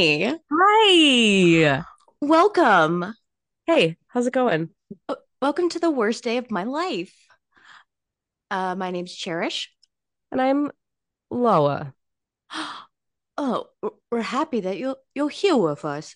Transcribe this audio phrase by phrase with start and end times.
[0.00, 0.38] Hi.
[0.50, 1.84] Hi.
[2.22, 3.14] Welcome.
[3.66, 4.70] Hey, how's it going?
[5.42, 7.14] Welcome to the worst day of my life.
[8.50, 9.70] Uh, my name's Cherish.
[10.32, 10.70] And I'm
[11.30, 11.92] Laura.
[13.42, 13.68] Oh,
[14.10, 16.14] we're happy that you'll you'll here with us.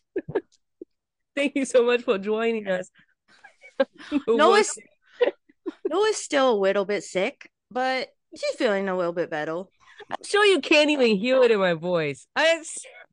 [1.36, 2.90] Thank you so much for joining us.
[4.26, 4.78] Laura's
[5.90, 9.62] Laura's still a little bit sick, but she's feeling a little bit better.
[10.10, 12.26] I'm sure you can't even hear it in my voice.
[12.36, 12.62] I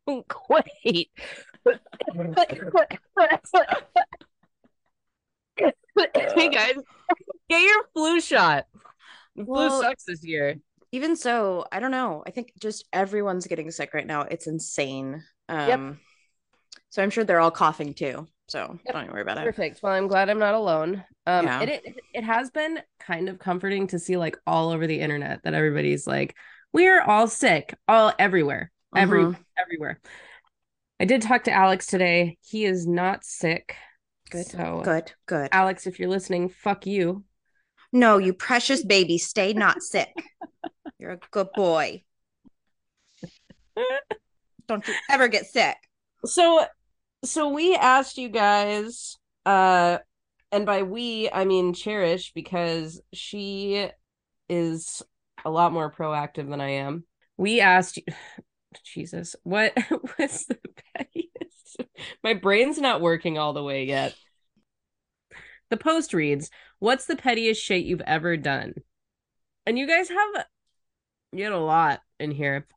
[0.06, 1.10] great.
[6.16, 6.74] hey guys,
[7.50, 8.66] get your flu shot.
[9.36, 10.56] The Well- flu sucks this year.
[10.94, 12.22] Even so, I don't know.
[12.28, 14.24] I think just everyone's getting sick right now.
[14.24, 15.24] It's insane.
[15.48, 16.00] Um,
[16.90, 18.28] so I'm sure they're all coughing too.
[18.50, 18.94] So Yep.
[18.94, 19.46] don't worry about it.
[19.46, 19.82] Perfect.
[19.82, 21.06] Well, I'm glad I'm not alone.
[21.26, 21.62] Um, Yeah.
[21.62, 25.44] it, it it has been kind of comforting to see like all over the internet
[25.44, 26.36] that everybody's like,
[26.74, 29.38] we're all sick, all everywhere, every Mhm.
[29.62, 30.00] Everywhere.
[31.00, 32.38] I did talk to Alex today.
[32.42, 33.76] He is not sick.
[34.30, 34.46] Good.
[34.46, 35.12] So, Good.
[35.26, 35.50] Good.
[35.52, 37.24] Alex, if you're listening, fuck you.
[37.92, 40.14] No, you precious baby, stay not sick.
[41.00, 42.04] You're a good boy.
[44.68, 45.76] Don't you ever get sick.
[46.24, 46.66] So,
[47.26, 49.98] so we asked you guys, uh,
[50.52, 53.90] and by we I mean Cherish because she
[54.48, 55.02] is
[55.44, 57.04] a lot more proactive than I am.
[57.38, 58.04] We asked you,
[58.84, 59.74] Jesus, what
[60.20, 60.60] was the
[60.96, 61.78] pettiest?
[62.24, 64.16] My brain's not working all the way yet.
[65.70, 66.50] The post reads,
[66.80, 68.74] "What's the pettiest shit you've ever done?"
[69.66, 70.46] And you guys have
[71.32, 72.68] you had a lot in here.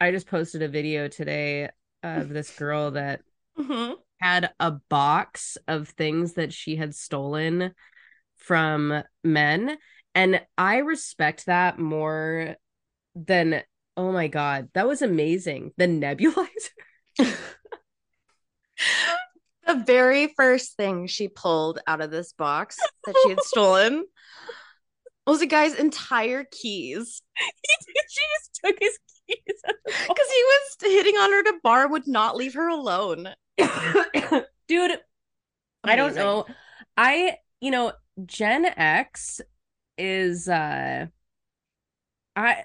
[0.00, 1.70] I just posted a video today
[2.02, 3.22] of this girl that
[3.58, 3.96] Mhm.
[4.20, 7.74] had a box of things that she had stolen
[8.36, 9.78] from men
[10.14, 12.56] and i respect that more
[13.14, 13.62] than
[13.96, 14.68] oh my god.
[14.74, 15.72] That was amazing.
[15.76, 16.46] The nebulizer?
[19.66, 24.04] The very first thing she pulled out of this box that she had stolen
[25.26, 27.22] was a guy's entire keys.
[27.38, 32.36] she just took his keys Because he was hitting on her to bar, would not
[32.36, 33.28] leave her alone.
[34.68, 34.98] dude
[35.84, 36.46] i don't know.
[36.96, 37.92] I you know
[38.24, 39.40] gen x
[39.98, 41.06] is uh
[42.34, 42.64] i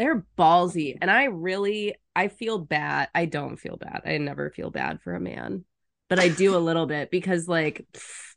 [0.00, 4.70] they're ballsy and i really i feel bad i don't feel bad i never feel
[4.70, 5.64] bad for a man
[6.08, 8.34] but i do a little bit because like pff,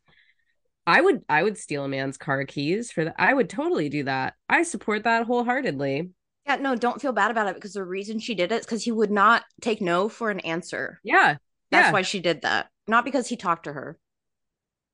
[0.88, 4.04] i would i would steal a man's car keys for that i would totally do
[4.04, 6.10] that i support that wholeheartedly
[6.46, 8.84] Yeah, no, don't feel bad about it because the reason she did it is because
[8.84, 11.02] he would not take no for an answer.
[11.04, 11.38] yeah
[11.72, 12.72] That's yeah why she did that.
[12.88, 14.00] Not because he talked to her.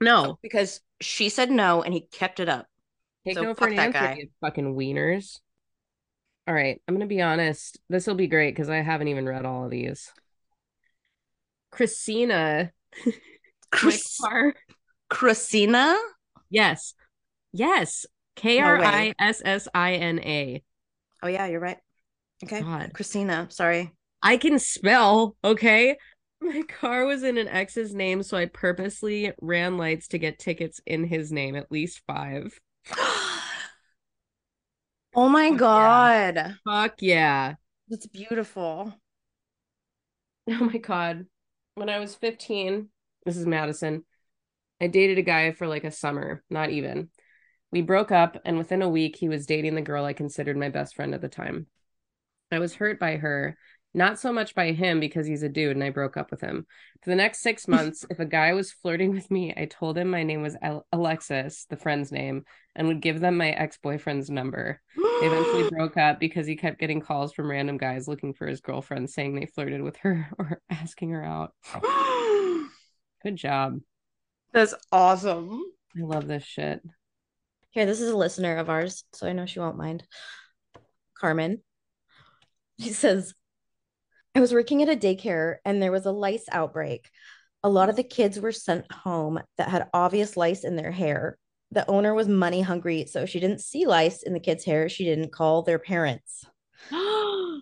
[0.02, 2.68] no Because she said no and he kept it up.
[3.26, 4.30] Take So no for an that answer, guy.
[4.42, 5.40] fucking wieners.
[6.50, 7.80] All right, I'm gonna be honest.
[7.90, 10.12] This will be great because I haven't even read all of these.
[11.70, 12.72] Christina,
[13.72, 14.20] Chris-.
[15.12, 15.96] Christina?
[16.50, 16.96] Yes,
[17.54, 18.08] yes.
[18.36, 20.64] K R I S S I N A.
[21.22, 21.78] Oh, yeah, you're right.
[22.44, 22.62] Okay.
[22.62, 23.46] God, Christina.
[23.52, 23.92] Sorry.
[24.24, 25.36] I can spell.
[25.44, 25.98] Okay.
[26.42, 30.82] My car was in an ex's name, so I purposely ran lights to get tickets
[30.88, 32.60] in his name, at least five.
[35.20, 36.32] oh my Fuck yeah.
[36.32, 36.56] God.
[36.66, 37.56] Fuck yeah.
[37.90, 38.94] That's beautiful.
[40.52, 41.28] Oh my God.
[41.76, 42.90] When I was 15,
[43.24, 44.04] this is Madison,
[44.82, 47.10] I dated a guy for like a summer, not even.
[47.72, 50.70] We broke up, and within a week, he was dating the girl I considered my
[50.70, 51.68] best friend at the time.
[52.52, 53.60] I was hurt by her,
[53.94, 56.66] not so much by him because he's a dude and I broke up with him.
[57.02, 60.10] For the next six months, if a guy was flirting with me, I told him
[60.10, 62.44] my name was Al- Alexis, the friend's name,
[62.76, 64.82] and would give them my ex boyfriend's number.
[64.96, 68.62] They eventually broke up because he kept getting calls from random guys looking for his
[68.62, 71.54] girlfriend saying they flirted with her or asking her out.
[73.24, 73.80] Good job.
[74.54, 75.62] That's awesome.
[75.98, 76.82] I love this shit.
[77.72, 80.04] Here, this is a listener of ours, so I know she won't mind.
[81.20, 81.62] Carmen.
[82.80, 83.34] She says,
[84.36, 87.10] I was working at a daycare and there was a lice outbreak.
[87.64, 91.38] A lot of the kids were sent home that had obvious lice in their hair.
[91.72, 94.90] The owner was money hungry, so if she didn't see lice in the kids' hair,
[94.90, 96.46] she didn't call their parents.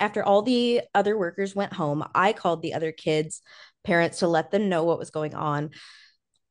[0.00, 3.42] After all the other workers went home, I called the other kids'
[3.84, 5.70] parents to let them know what was going on.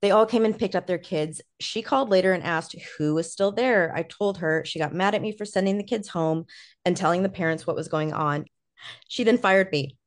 [0.01, 1.41] They all came and picked up their kids.
[1.59, 3.91] She called later and asked who was still there.
[3.95, 4.63] I told her.
[4.65, 6.45] She got mad at me for sending the kids home
[6.85, 8.45] and telling the parents what was going on.
[9.07, 9.97] She then fired me.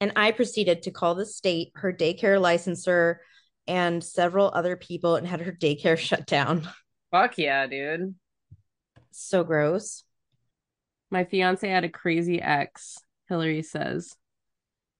[0.00, 3.20] And I proceeded to call the state, her daycare licensor,
[3.66, 6.68] and several other people and had her daycare shut down.
[7.10, 8.14] Fuck yeah, dude.
[9.12, 10.02] So gross.
[11.10, 12.98] My fiance had a crazy ex,
[13.28, 14.16] Hillary says.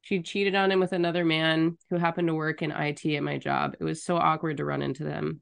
[0.03, 3.39] She cheated on him with another man who happened to work in IT at my
[3.39, 3.75] job.
[3.81, 5.41] It was so awkward to run into them.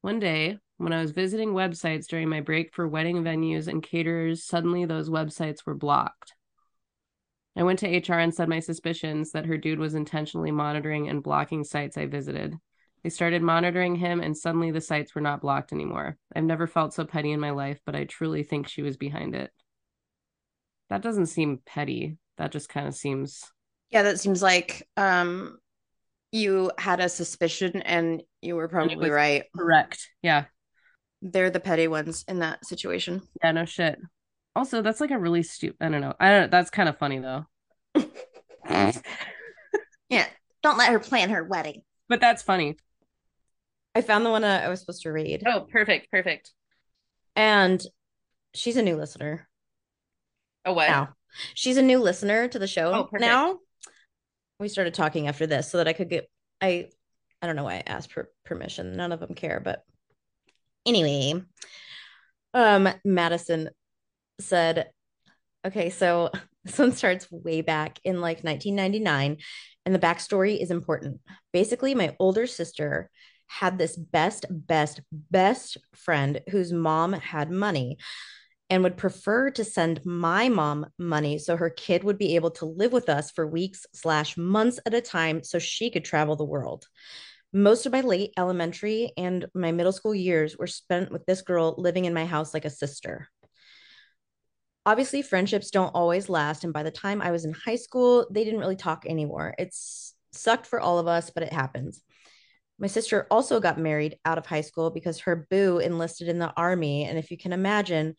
[0.00, 4.44] One day, when I was visiting websites during my break for wedding venues and caterers,
[4.44, 6.34] suddenly those websites were blocked.
[7.58, 11.22] I went to HR and said my suspicions that her dude was intentionally monitoring and
[11.22, 12.54] blocking sites I visited.
[13.02, 16.16] They started monitoring him, and suddenly the sites were not blocked anymore.
[16.34, 19.34] I've never felt so petty in my life, but I truly think she was behind
[19.34, 19.50] it.
[20.88, 22.16] That doesn't seem petty.
[22.36, 23.44] That just kind of seems.
[23.90, 25.58] Yeah, that seems like um
[26.30, 29.44] you had a suspicion and you were probably right.
[29.56, 30.08] Correct.
[30.22, 30.44] Yeah.
[31.22, 33.22] They're the petty ones in that situation.
[33.42, 33.98] Yeah, no shit.
[34.58, 35.76] Also, that's like a really stupid.
[35.80, 36.14] I don't know.
[36.18, 36.50] I don't.
[36.50, 37.46] That's kind of funny though.
[38.68, 40.26] yeah,
[40.64, 41.82] don't let her plan her wedding.
[42.08, 42.76] But that's funny.
[43.94, 45.44] I found the one uh, I was supposed to read.
[45.46, 46.50] Oh, perfect, perfect.
[47.36, 47.80] And
[48.52, 49.48] she's a new listener.
[50.64, 50.88] Oh, what?
[50.88, 51.10] Now.
[51.54, 53.60] She's a new listener to the show oh, now.
[54.58, 56.28] We started talking after this so that I could get
[56.60, 56.88] I
[57.40, 58.96] I don't know why I asked for permission.
[58.96, 59.84] None of them care, but
[60.84, 61.44] anyway.
[62.54, 63.70] Um Madison
[64.40, 64.90] said,
[65.66, 66.30] okay, so
[66.64, 69.38] this one starts way back in like 1999,
[69.86, 71.20] and the backstory is important.
[71.52, 73.10] Basically, my older sister
[73.46, 77.96] had this best, best, best friend whose mom had money
[78.70, 82.66] and would prefer to send my mom money so her kid would be able to
[82.66, 86.44] live with us for weeks slash months at a time so she could travel the
[86.44, 86.86] world
[87.52, 91.74] most of my late elementary and my middle school years were spent with this girl
[91.78, 93.28] living in my house like a sister
[94.88, 98.42] obviously friendships don't always last and by the time i was in high school they
[98.42, 102.00] didn't really talk anymore it's sucked for all of us but it happens
[102.78, 106.50] my sister also got married out of high school because her boo enlisted in the
[106.56, 108.14] army and if you can imagine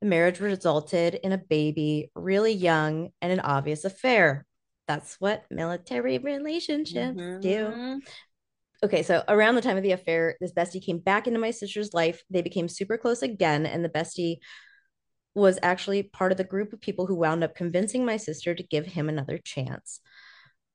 [0.00, 4.46] the marriage resulted in a baby really young and an obvious affair
[4.86, 7.40] that's what military relationships mm-hmm.
[7.40, 8.00] do
[8.84, 11.94] okay, so around the time of the affair, this bestie came back into my sister's
[11.94, 12.24] life.
[12.30, 14.38] They became super close again, and the bestie
[15.34, 18.62] was actually part of the group of people who wound up convincing my sister to
[18.62, 20.00] give him another chance.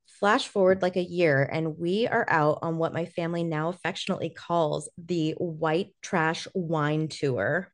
[0.06, 4.30] Flash forward like a year, and we are out on what my family now affectionately
[4.30, 7.72] calls the white trash wine tour.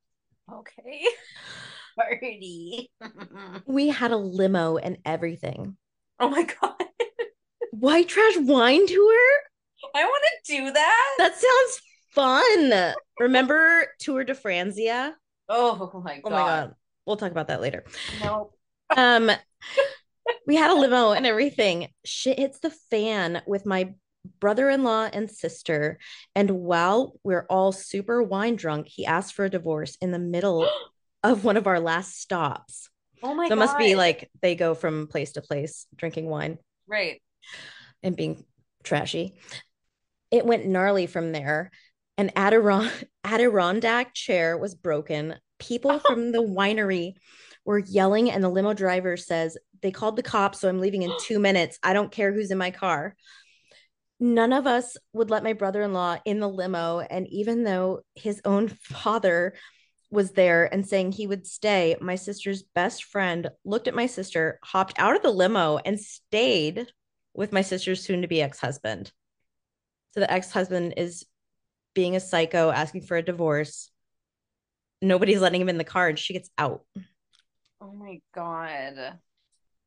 [0.53, 1.05] Okay.
[1.97, 2.91] Party.
[3.67, 5.77] we had a limo and everything.
[6.21, 6.75] Oh my God.
[7.71, 9.19] white trash wine tour?
[9.95, 11.15] I want to do that.
[11.19, 11.81] That sounds
[12.15, 12.95] fun.
[13.21, 15.15] Remember Tour de Franzia?
[15.49, 16.23] Oh my god.
[16.25, 16.75] Oh my god.
[17.07, 17.85] We'll talk about that later.
[18.23, 18.53] No.
[18.97, 19.31] Um
[20.47, 21.89] we had a limo and everything.
[22.05, 23.95] Shit hits the fan with my
[24.41, 25.99] brother-in-law and sister.
[26.35, 30.69] And while we're all super wine drunk, he asked for a divorce in the middle
[31.23, 32.89] of one of our last stops.
[33.23, 33.55] Oh my so god.
[33.55, 36.59] it must be like they go from place to place drinking wine.
[36.87, 37.23] Right.
[38.03, 38.45] And being
[38.83, 39.35] trashy.
[40.31, 41.71] It went gnarly from there
[42.19, 45.37] an Adiron- Adirondack chair was broken.
[45.59, 47.15] People from the winery
[47.65, 51.13] were yelling, and the limo driver says, They called the cops, so I'm leaving in
[51.21, 51.79] two minutes.
[51.83, 53.15] I don't care who's in my car.
[54.21, 57.01] None of us would let my brother in law in the limo.
[57.01, 59.55] And even though his own father
[60.11, 64.61] was there and saying he would stay, my sister's best friend looked at my sister,
[64.63, 66.87] hopped out of the limo, and stayed
[67.35, 69.13] with my sister's soon to be ex husband.
[70.13, 71.27] So the ex husband is
[71.95, 73.91] being a psycho, asking for a divorce.
[75.01, 76.83] Nobody's letting him in the car, and she gets out.
[77.81, 79.19] Oh my God.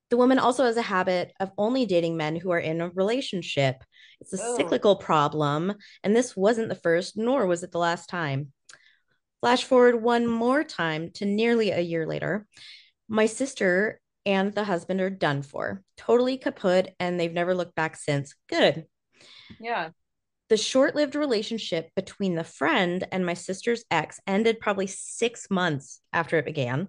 [0.09, 3.83] The woman also has a habit of only dating men who are in a relationship.
[4.21, 5.73] It's a cyclical problem,
[6.03, 8.53] and this wasn't the first, nor was it the last time.
[9.41, 12.47] Flash forward one more time to nearly a year later.
[13.09, 17.97] My sister and the husband are done for, totally kaput, and they've never looked back
[17.97, 18.33] since.
[18.47, 18.85] Good.
[19.59, 19.89] Yeah
[20.49, 26.01] the short lived relationship between the friend and my sister's ex ended probably six months
[26.13, 26.87] after it began.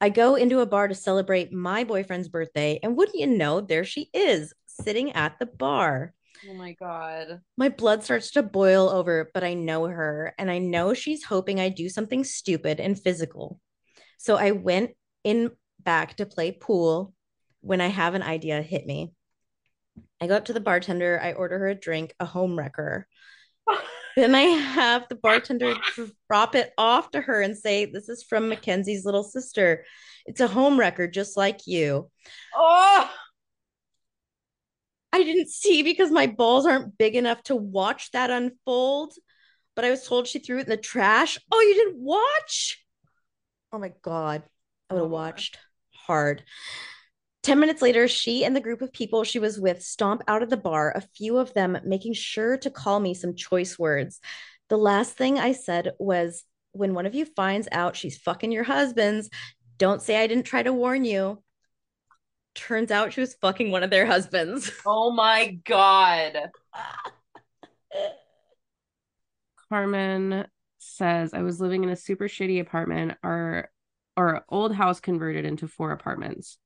[0.00, 3.84] I go into a bar to celebrate my boyfriend's birthday, and wouldn't you know, there
[3.84, 6.12] she is sitting at the bar.
[6.48, 7.40] Oh my God.
[7.56, 11.60] My blood starts to boil over, but I know her, and I know she's hoping
[11.60, 13.58] I do something stupid and physical.
[14.18, 14.90] So I went
[15.24, 15.50] in
[15.80, 17.14] back to play pool
[17.62, 19.12] when I have an idea hit me.
[20.20, 23.06] I go up to the bartender, I order her a drink, a home wrecker.
[24.16, 25.74] then I have the bartender
[26.28, 29.84] drop it off to her and say, This is from Mackenzie's little sister.
[30.24, 32.10] It's a home wrecker, just like you.
[32.54, 33.10] Oh,
[35.12, 39.14] I didn't see because my balls aren't big enough to watch that unfold,
[39.74, 41.38] but I was told she threw it in the trash.
[41.50, 42.84] Oh, you didn't watch?
[43.72, 44.42] Oh my God.
[44.90, 45.14] I would have oh.
[45.14, 45.58] watched
[45.92, 46.44] hard.
[47.46, 50.50] 10 minutes later, she and the group of people she was with stomp out of
[50.50, 54.18] the bar, a few of them making sure to call me some choice words.
[54.68, 58.64] The last thing I said was, when one of you finds out she's fucking your
[58.64, 59.30] husband's,
[59.78, 61.40] don't say I didn't try to warn you.
[62.56, 64.68] Turns out she was fucking one of their husbands.
[64.84, 66.50] Oh my God.
[69.68, 70.48] Carmen
[70.78, 73.12] says, I was living in a super shitty apartment.
[73.22, 73.70] Our
[74.16, 76.58] our old house converted into four apartments.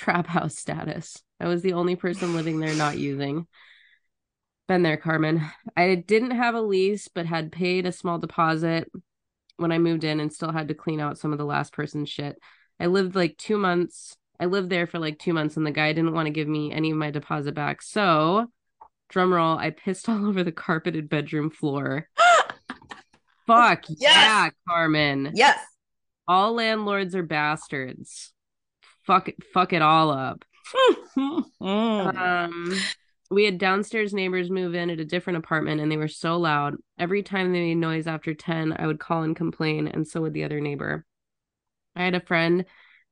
[0.00, 1.22] Trap house status.
[1.38, 3.46] I was the only person living there not using.
[4.66, 5.42] Been there, Carmen.
[5.76, 8.90] I didn't have a lease, but had paid a small deposit
[9.58, 12.08] when I moved in and still had to clean out some of the last person's
[12.08, 12.38] shit.
[12.80, 14.16] I lived like two months.
[14.40, 16.72] I lived there for like two months and the guy didn't want to give me
[16.72, 17.82] any of my deposit back.
[17.82, 18.46] So,
[19.10, 22.08] drum roll, I pissed all over the carpeted bedroom floor.
[23.46, 23.98] Fuck Yes.
[24.00, 25.32] yeah, Carmen.
[25.34, 25.58] Yes.
[26.26, 28.32] All landlords are bastards.
[29.06, 30.44] Fuck it, fuck it all up.
[31.60, 32.78] Um,
[33.30, 36.76] we had downstairs neighbors move in at a different apartment and they were so loud.
[36.98, 40.34] Every time they made noise after 10, I would call and complain, and so would
[40.34, 41.04] the other neighbor.
[41.94, 42.64] I had a friend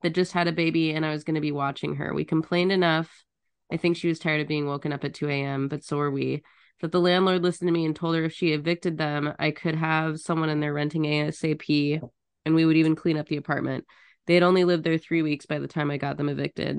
[0.03, 2.13] that just had a baby and I was going to be watching her.
[2.13, 3.25] We complained enough.
[3.73, 6.11] I think she was tired of being woken up at 2 a.m., but so were
[6.11, 6.43] we.
[6.81, 9.75] That the landlord listened to me and told her if she evicted them, I could
[9.75, 12.01] have someone in there renting ASAP
[12.45, 13.85] and we would even clean up the apartment.
[14.29, 16.79] They had only lived there three weeks by the time I got them evicted.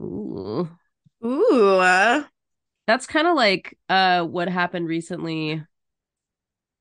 [0.00, 0.68] Ooh.
[1.24, 1.78] Ooh.
[1.78, 2.24] uh,
[2.86, 5.64] That's kind of like uh what happened recently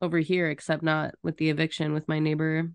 [0.02, 2.70] over here, except not with the eviction with my neighbor.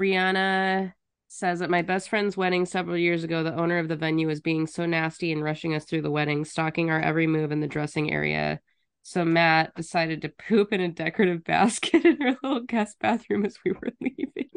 [0.00, 0.94] Brianna
[1.28, 4.40] says at my best friend's wedding several years ago, the owner of the venue was
[4.40, 7.66] being so nasty and rushing us through the wedding, stalking our every move in the
[7.66, 8.60] dressing area.
[9.02, 13.58] So Matt decided to poop in a decorative basket in her little guest bathroom as
[13.62, 14.48] we were leaving.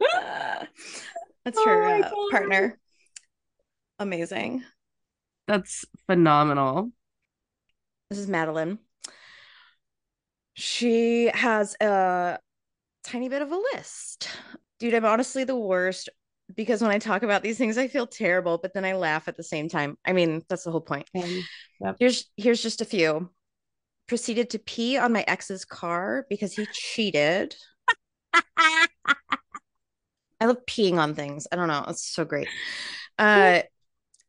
[1.44, 2.78] That's Oh her my uh, partner.
[3.98, 4.64] Amazing.
[5.46, 6.92] That's phenomenal.
[8.08, 8.78] This is Madeline.
[10.54, 12.38] She has a
[13.04, 14.28] tiny bit of a list.
[14.78, 16.08] Dude, I'm honestly the worst
[16.54, 19.36] because when I talk about these things, I feel terrible, but then I laugh at
[19.36, 19.96] the same time.
[20.04, 21.06] I mean, that's the whole point.
[21.14, 23.30] Um, Here's here's just a few.
[24.08, 27.54] Proceeded to pee on my ex's car because he cheated.
[30.40, 31.46] I love peeing on things.
[31.52, 31.84] I don't know.
[31.88, 32.48] It's so great.
[33.18, 33.60] Uh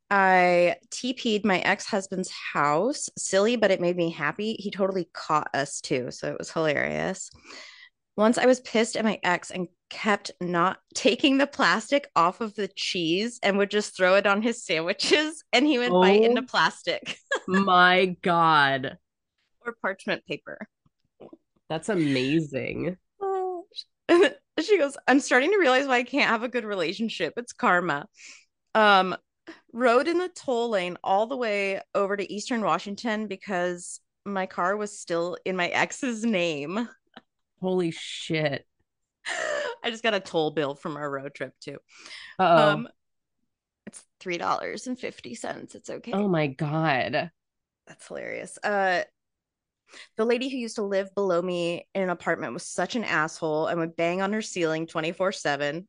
[0.09, 3.07] I TP'd my ex-husband's house.
[3.17, 4.55] Silly, but it made me happy.
[4.59, 7.31] He totally caught us too, so it was hilarious.
[8.17, 12.53] Once I was pissed at my ex and kept not taking the plastic off of
[12.55, 16.41] the cheese and would just throw it on his sandwiches and he would bite into
[16.41, 16.45] Oh.
[16.45, 18.97] plastic My God.
[19.65, 20.67] or parchment paper.
[21.69, 22.97] That's amazing.
[24.61, 27.33] She goes, I'm starting to realize why I can't have a good relationship.
[27.37, 28.05] It's karma.
[28.75, 29.15] Um,
[29.73, 34.75] rode in the toll lane all the way over to Eastern Washington because my car
[34.75, 36.87] was still in my ex's name.
[37.61, 38.65] Holy shit.
[39.83, 41.77] I just got a toll bill from our road trip too.
[42.37, 42.69] Uh-oh.
[42.69, 42.87] Um,
[43.87, 45.75] it's three dollars and fifty cents.
[45.75, 46.11] It's okay.
[46.13, 47.31] oh my God.
[47.87, 48.57] That's hilarious.
[48.63, 49.03] Uh
[50.17, 53.67] the lady who used to live below me in an apartment was such an asshole
[53.67, 55.87] and would bang on her ceiling 24/7.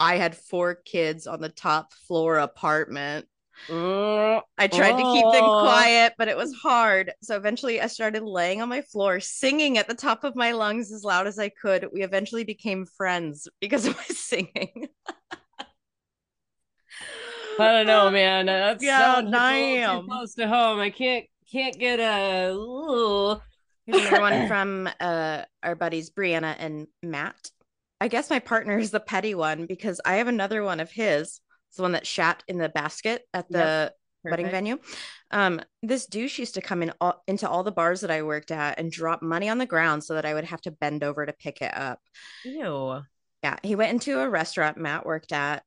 [0.00, 3.26] I had four kids on the top floor apartment.
[3.70, 7.12] Mm, I tried to keep them quiet, but it was hard.
[7.22, 10.92] So eventually I started laying on my floor, singing at the top of my lungs
[10.92, 11.88] as loud as I could.
[11.92, 14.88] We eventually became friends because of my singing.
[17.58, 18.46] I don't know, man.
[18.46, 20.00] That's Yeah, sounds a little damn.
[20.00, 20.80] too close to home.
[20.80, 22.52] I can't can't get a.
[22.52, 23.40] Ooh.
[23.86, 27.50] Here's another one from uh, our buddies Brianna and Matt.
[28.00, 31.40] I guess my partner is the petty one because I have another one of his.
[31.68, 33.92] It's the one that shat in the basket at the
[34.24, 34.78] wedding venue.
[35.30, 38.50] Um, this douche used to come in all, into all the bars that I worked
[38.50, 41.24] at and drop money on the ground so that I would have to bend over
[41.24, 42.00] to pick it up.
[42.44, 43.02] Ew.
[43.42, 45.64] Yeah, he went into a restaurant Matt worked at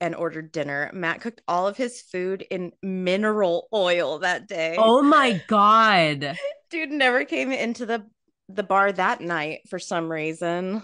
[0.00, 0.90] and ordered dinner.
[0.92, 4.76] Matt cooked all of his food in mineral oil that day.
[4.78, 6.36] Oh my God.
[6.70, 8.06] dude never came into the
[8.48, 10.82] the bar that night for some reason.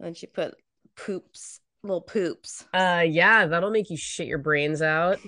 [0.00, 0.54] And she put
[0.96, 2.64] poops, little poops.
[2.74, 5.18] Uh, yeah, that'll make you shit your brains out.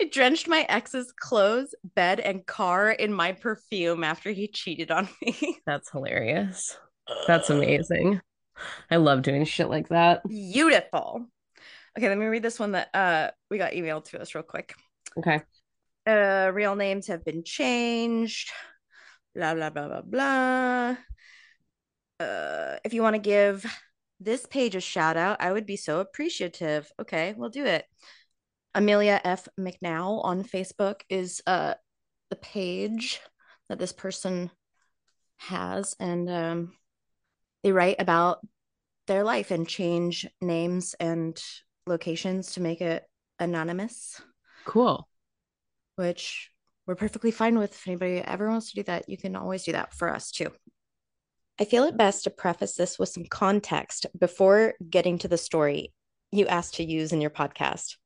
[0.00, 5.08] I drenched my ex's clothes, bed, and car in my perfume after he cheated on
[5.20, 5.58] me.
[5.66, 6.78] That's hilarious.
[7.26, 8.20] That's amazing.
[8.90, 10.26] I love doing shit like that.
[10.26, 11.26] Beautiful.
[11.96, 14.74] Okay, let me read this one that uh we got emailed to us real quick.
[15.16, 15.42] Okay.
[16.06, 18.50] Uh real names have been changed.
[19.34, 20.96] Blah blah blah blah blah.
[22.20, 23.64] Uh if you want to give
[24.20, 26.90] this page a shout out, I would be so appreciative.
[27.00, 27.84] Okay, we'll do it.
[28.74, 29.48] Amelia F.
[29.58, 31.74] McNow on Facebook is uh
[32.30, 33.20] the page
[33.68, 34.50] that this person
[35.36, 36.72] has, and um,
[37.68, 38.38] they write about
[39.08, 41.38] their life and change names and
[41.86, 43.04] locations to make it
[43.38, 44.22] anonymous.
[44.64, 45.06] Cool.
[45.96, 46.50] Which
[46.86, 47.72] we're perfectly fine with.
[47.72, 50.50] If anybody ever wants to do that, you can always do that for us too.
[51.60, 55.92] I feel it best to preface this with some context before getting to the story
[56.32, 57.96] you asked to use in your podcast.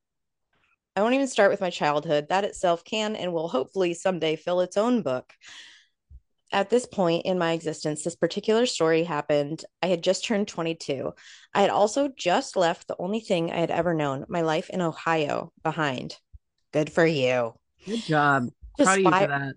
[0.97, 2.31] I won't even start with my childhood.
[2.31, 5.33] That itself can and will hopefully someday fill its own book.
[6.53, 9.65] At this point in my existence, this particular story happened.
[9.83, 11.13] I had just turned 22.
[11.55, 14.83] I had also just left the only thing I had ever known, my life in
[14.83, 16.17] Ohio, behind.
[16.73, 17.55] Good for you.
[17.87, 18.49] Good job.
[18.77, 19.55] To Proud of you for that.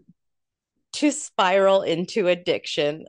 [0.94, 3.06] To spiral into addiction.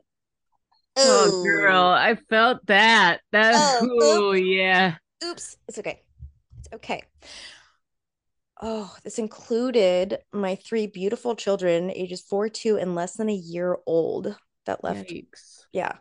[0.97, 3.21] Oh, girl, I felt that.
[3.31, 3.79] That.
[3.81, 4.95] Oh, oh yeah.
[5.23, 5.55] Oops.
[5.69, 6.01] It's okay.
[6.59, 7.03] It's okay.
[8.61, 13.77] Oh, this included my three beautiful children, ages four, two, and less than a year
[13.85, 14.35] old,
[14.65, 15.09] that left.
[15.09, 15.65] Yikes.
[15.71, 15.93] Yeah.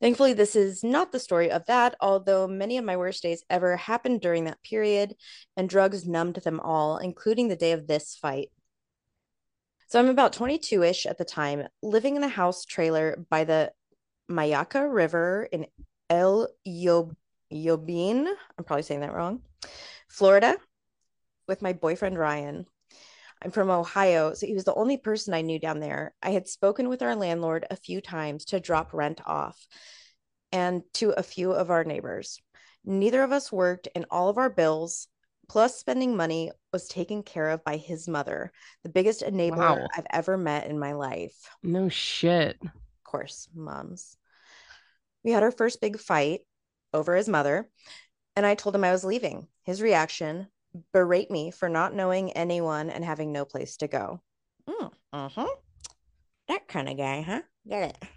[0.00, 3.76] Thankfully, this is not the story of that, although many of my worst days ever
[3.76, 5.14] happened during that period,
[5.56, 8.50] and drugs numbed them all, including the day of this fight.
[9.88, 13.72] So I'm about 22 ish at the time, living in a house trailer by the
[14.30, 15.66] Mayaca River in
[16.08, 17.16] El Yob-
[17.52, 18.26] Yobin.
[18.56, 19.42] I'm probably saying that wrong.
[20.08, 20.56] Florida
[21.50, 22.64] with my boyfriend Ryan.
[23.42, 26.14] I'm from Ohio, so he was the only person I knew down there.
[26.22, 29.66] I had spoken with our landlord a few times to drop rent off
[30.52, 32.40] and to a few of our neighbors.
[32.84, 35.08] Neither of us worked, and all of our bills,
[35.48, 38.52] plus spending money, was taken care of by his mother,
[38.84, 39.88] the biggest enabler wow.
[39.96, 41.50] I've ever met in my life.
[41.62, 42.58] No shit.
[42.62, 42.70] Of
[43.04, 44.16] course, moms.
[45.24, 46.42] We had our first big fight
[46.94, 47.68] over his mother,
[48.36, 49.48] and I told him I was leaving.
[49.64, 50.46] His reaction
[50.92, 54.20] berate me for not knowing anyone and having no place to go.
[54.68, 55.46] Mm, uh-huh.
[56.48, 57.42] That kind of guy, huh?
[57.68, 58.08] Get it.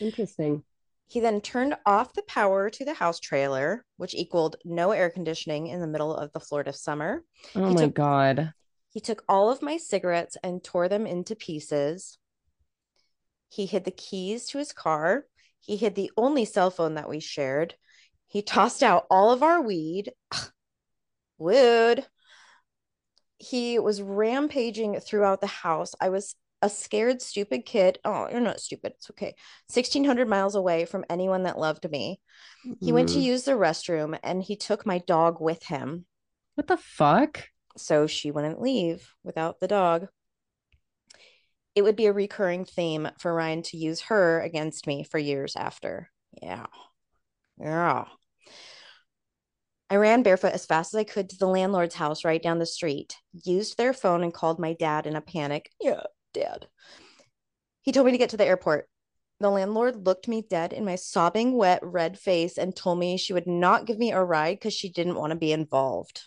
[0.00, 0.62] Interesting.
[1.06, 5.66] He then turned off the power to the house trailer, which equaled no air conditioning
[5.66, 7.22] in the middle of the Florida summer.
[7.54, 8.52] Oh he my took, God.
[8.90, 12.18] He took all of my cigarettes and tore them into pieces.
[13.48, 15.26] He hid the keys to his car.
[15.60, 17.74] He hid the only cell phone that we shared.
[18.26, 20.12] He tossed out all of our weed
[21.42, 22.06] would.
[23.38, 25.94] He was rampaging throughout the house.
[26.00, 27.98] I was a scared, stupid kid.
[28.04, 28.92] Oh, you're not stupid.
[28.96, 29.34] It's okay.
[29.72, 32.20] 1600 miles away from anyone that loved me.
[32.80, 32.94] He mm.
[32.94, 36.06] went to use the restroom and he took my dog with him.
[36.54, 37.48] What the fuck?
[37.76, 40.06] So she wouldn't leave without the dog.
[41.74, 45.56] It would be a recurring theme for Ryan to use her against me for years
[45.56, 46.10] after.
[46.40, 46.66] Yeah.
[47.58, 48.04] Yeah.
[49.92, 52.64] I ran barefoot as fast as I could to the landlord's house right down the
[52.64, 55.68] street, used their phone, and called my dad in a panic.
[55.78, 56.66] Yeah, dad.
[57.82, 58.88] He told me to get to the airport.
[59.38, 63.34] The landlord looked me dead in my sobbing, wet, red face and told me she
[63.34, 66.22] would not give me a ride because she didn't want to be involved.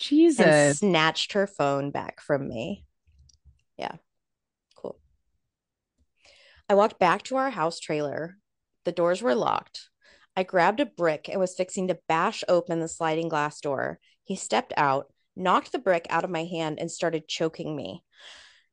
[0.00, 0.44] Jesus.
[0.44, 2.84] And snatched her phone back from me.
[3.78, 3.94] Yeah.
[4.74, 4.98] Cool.
[6.68, 8.38] I walked back to our house trailer.
[8.84, 9.88] The doors were locked.
[10.36, 13.98] I grabbed a brick and was fixing to bash open the sliding glass door.
[14.24, 18.04] He stepped out, knocked the brick out of my hand, and started choking me,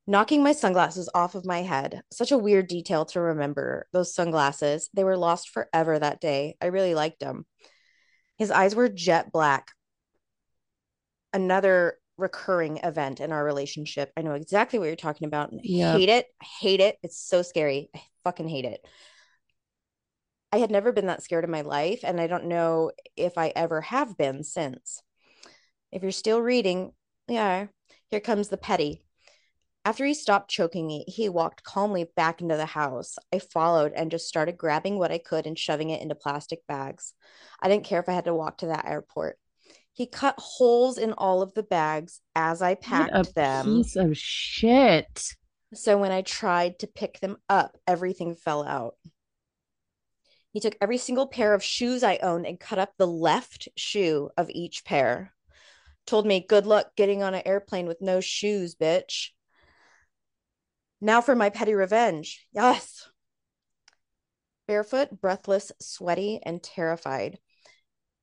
[0.06, 2.02] knocking my sunglasses off of my head.
[2.12, 3.86] Such a weird detail to remember.
[3.92, 6.56] Those sunglasses, they were lost forever that day.
[6.60, 7.46] I really liked them.
[8.36, 9.68] His eyes were jet black.
[11.32, 14.12] Another recurring event in our relationship.
[14.16, 15.50] I know exactly what you're talking about.
[15.62, 15.96] Yeah.
[15.96, 16.26] Hate it.
[16.60, 16.98] hate it.
[17.02, 17.88] It's so scary.
[17.94, 18.86] I fucking hate it.
[20.54, 23.52] I had never been that scared in my life, and I don't know if I
[23.56, 25.02] ever have been since.
[25.90, 26.92] If you're still reading,
[27.26, 27.66] yeah,
[28.06, 29.02] here comes the petty.
[29.84, 33.16] After he stopped choking me, he walked calmly back into the house.
[33.32, 37.14] I followed and just started grabbing what I could and shoving it into plastic bags.
[37.60, 39.40] I didn't care if I had to walk to that airport.
[39.92, 43.82] He cut holes in all of the bags as I packed them.
[43.82, 45.34] Piece of shit.
[45.72, 48.94] So when I tried to pick them up, everything fell out.
[50.54, 54.30] He took every single pair of shoes I owned and cut up the left shoe
[54.36, 55.34] of each pair.
[56.06, 59.30] Told me, good luck getting on an airplane with no shoes, bitch.
[61.00, 62.46] Now for my petty revenge.
[62.52, 63.10] Yes.
[64.68, 67.40] Barefoot, breathless, sweaty, and terrified.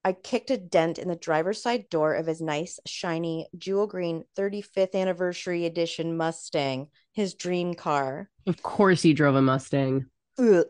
[0.06, 4.24] I kicked a dent in the driver's side door of his nice, shiny, jewel green
[4.38, 8.30] 35th anniversary edition Mustang, his dream car.
[8.48, 10.06] Of course, he drove a Mustang.
[10.39, 10.65] Ugh.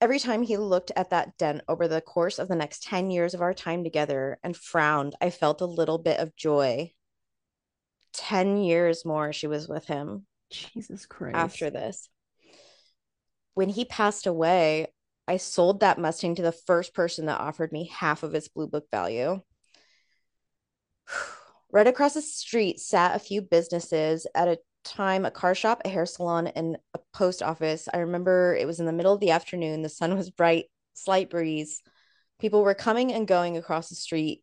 [0.00, 3.34] Every time he looked at that dent over the course of the next 10 years
[3.34, 6.92] of our time together and frowned, I felt a little bit of joy.
[8.14, 10.26] 10 years more she was with him.
[10.50, 11.36] Jesus Christ.
[11.36, 12.08] After this.
[13.54, 14.86] When he passed away,
[15.28, 18.66] I sold that Mustang to the first person that offered me half of its blue
[18.66, 19.40] book value.
[21.72, 25.88] Right across the street sat a few businesses at a time a car shop, a
[25.88, 27.88] hair salon, and a post office.
[27.92, 29.82] I remember it was in the middle of the afternoon.
[29.82, 31.82] The sun was bright, slight breeze.
[32.38, 34.42] People were coming and going across the street.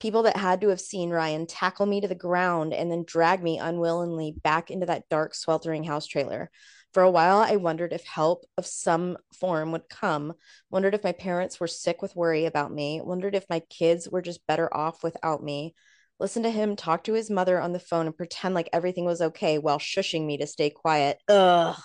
[0.00, 3.42] People that had to have seen Ryan tackle me to the ground and then drag
[3.42, 6.50] me unwillingly back into that dark, sweltering house trailer.
[6.92, 10.34] For a while, I wondered if help of some form would come,
[10.70, 14.22] wondered if my parents were sick with worry about me, wondered if my kids were
[14.22, 15.74] just better off without me.
[16.20, 19.20] Listen to him talk to his mother on the phone and pretend like everything was
[19.20, 21.18] okay while shushing me to stay quiet.
[21.28, 21.76] Ugh.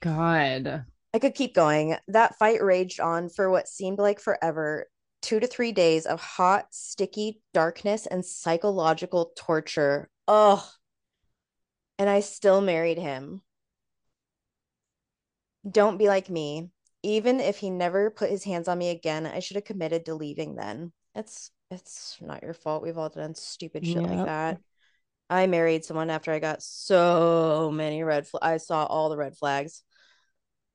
[0.00, 0.84] God.
[1.14, 1.96] I could keep going.
[2.08, 4.86] That fight raged on for what seemed like forever
[5.22, 10.10] two to three days of hot, sticky darkness and psychological torture.
[10.26, 10.62] Ugh.
[11.98, 13.42] And I still married him.
[15.68, 16.70] Don't be like me.
[17.04, 20.14] Even if he never put his hands on me again, I should have committed to
[20.14, 20.92] leaving then.
[21.14, 22.82] It's it's not your fault.
[22.82, 24.10] We've all done stupid shit yep.
[24.10, 24.58] like that.
[25.30, 28.44] I married someone after I got so many red flags.
[28.44, 29.82] I saw all the red flags.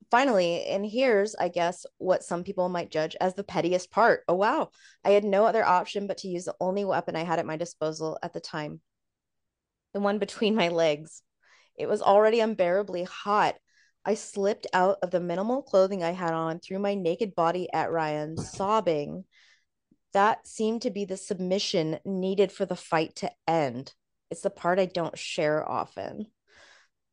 [0.10, 4.24] Finally, and here's, I guess, what some people might judge as the pettiest part.
[4.28, 4.70] Oh, wow.
[5.04, 7.58] I had no other option but to use the only weapon I had at my
[7.58, 8.82] disposal at the time
[9.94, 11.22] the one between my legs.
[11.76, 13.56] It was already unbearably hot.
[14.06, 17.92] I slipped out of the minimal clothing I had on, threw my naked body at
[17.92, 19.26] Ryan, sobbing.
[20.13, 23.93] That seemed to be the submission needed for the fight to end.
[24.32, 26.28] It's the part I don't share often.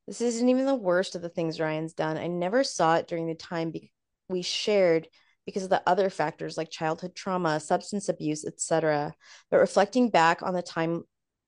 [0.06, 2.16] This isn't even the worst of the things Ryan's done.
[2.16, 3.92] I never saw it during the time be-
[4.28, 5.08] we shared
[5.46, 9.14] because of the other factors like childhood trauma, substance abuse, etc.
[9.50, 11.04] But reflecting back on the time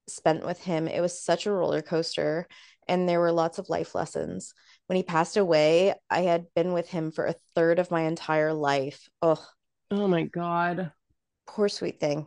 [0.08, 2.46] spent with him, it was such a roller coaster
[2.88, 4.54] and there were lots of life lessons.
[4.86, 8.52] When he passed away, I had been with him for a third of my entire
[8.52, 9.08] life.
[9.22, 9.44] Oh,
[9.90, 10.92] oh my god.
[11.46, 12.26] Poor sweet thing.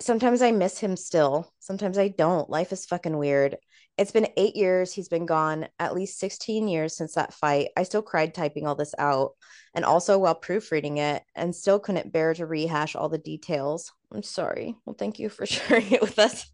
[0.00, 1.52] Sometimes I miss him still.
[1.58, 2.48] Sometimes I don't.
[2.48, 3.56] Life is fucking weird.
[3.98, 4.94] It's been eight years.
[4.94, 7.68] He's been gone, at least 16 years since that fight.
[7.76, 9.32] I still cried typing all this out
[9.74, 13.92] and also while proofreading it, and still couldn't bear to rehash all the details.
[14.10, 14.74] I'm sorry.
[14.86, 16.50] Well, thank you for sharing it with us.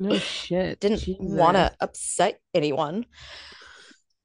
[0.00, 0.80] No shit.
[0.80, 3.06] Didn't want to upset anyone.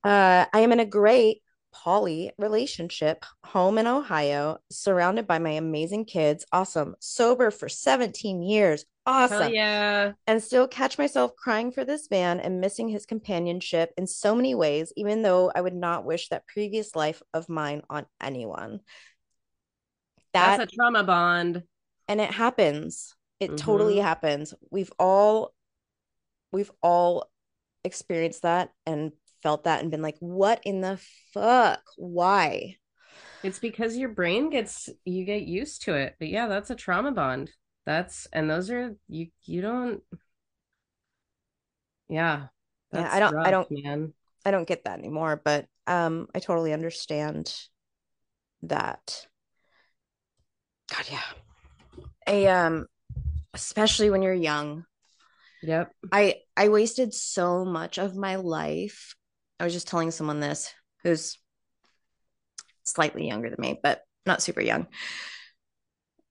[0.03, 1.42] Uh, I am in a great
[1.73, 6.45] poly relationship, home in Ohio, surrounded by my amazing kids.
[6.51, 6.95] Awesome.
[6.99, 8.85] Sober for 17 years.
[9.05, 9.41] Awesome.
[9.41, 10.11] Hell yeah.
[10.27, 14.55] And still catch myself crying for this man and missing his companionship in so many
[14.55, 18.79] ways, even though I would not wish that previous life of mine on anyone.
[20.33, 21.63] That, That's a trauma bond.
[22.07, 23.15] And it happens.
[23.39, 23.55] It mm-hmm.
[23.57, 24.53] totally happens.
[24.71, 25.53] We've all
[26.51, 27.29] we've all
[27.83, 29.11] experienced that and
[29.43, 30.99] felt that and been like, what in the
[31.33, 31.81] fuck?
[31.97, 32.77] Why?
[33.43, 36.15] It's because your brain gets you get used to it.
[36.17, 37.51] But yeah, that's a trauma bond.
[37.85, 40.01] That's and those are you you don't
[42.07, 42.47] yeah.
[42.93, 44.13] yeah, I don't rough, I don't man.
[44.45, 47.53] I don't get that anymore, but um I totally understand
[48.63, 49.27] that.
[50.89, 51.21] God, yeah.
[52.27, 52.85] A um
[53.53, 54.85] especially when you're young.
[55.63, 55.91] Yep.
[56.13, 59.15] I I wasted so much of my life
[59.63, 60.73] I was just telling someone this
[61.03, 61.37] who's
[62.83, 64.87] slightly younger than me, but not super young.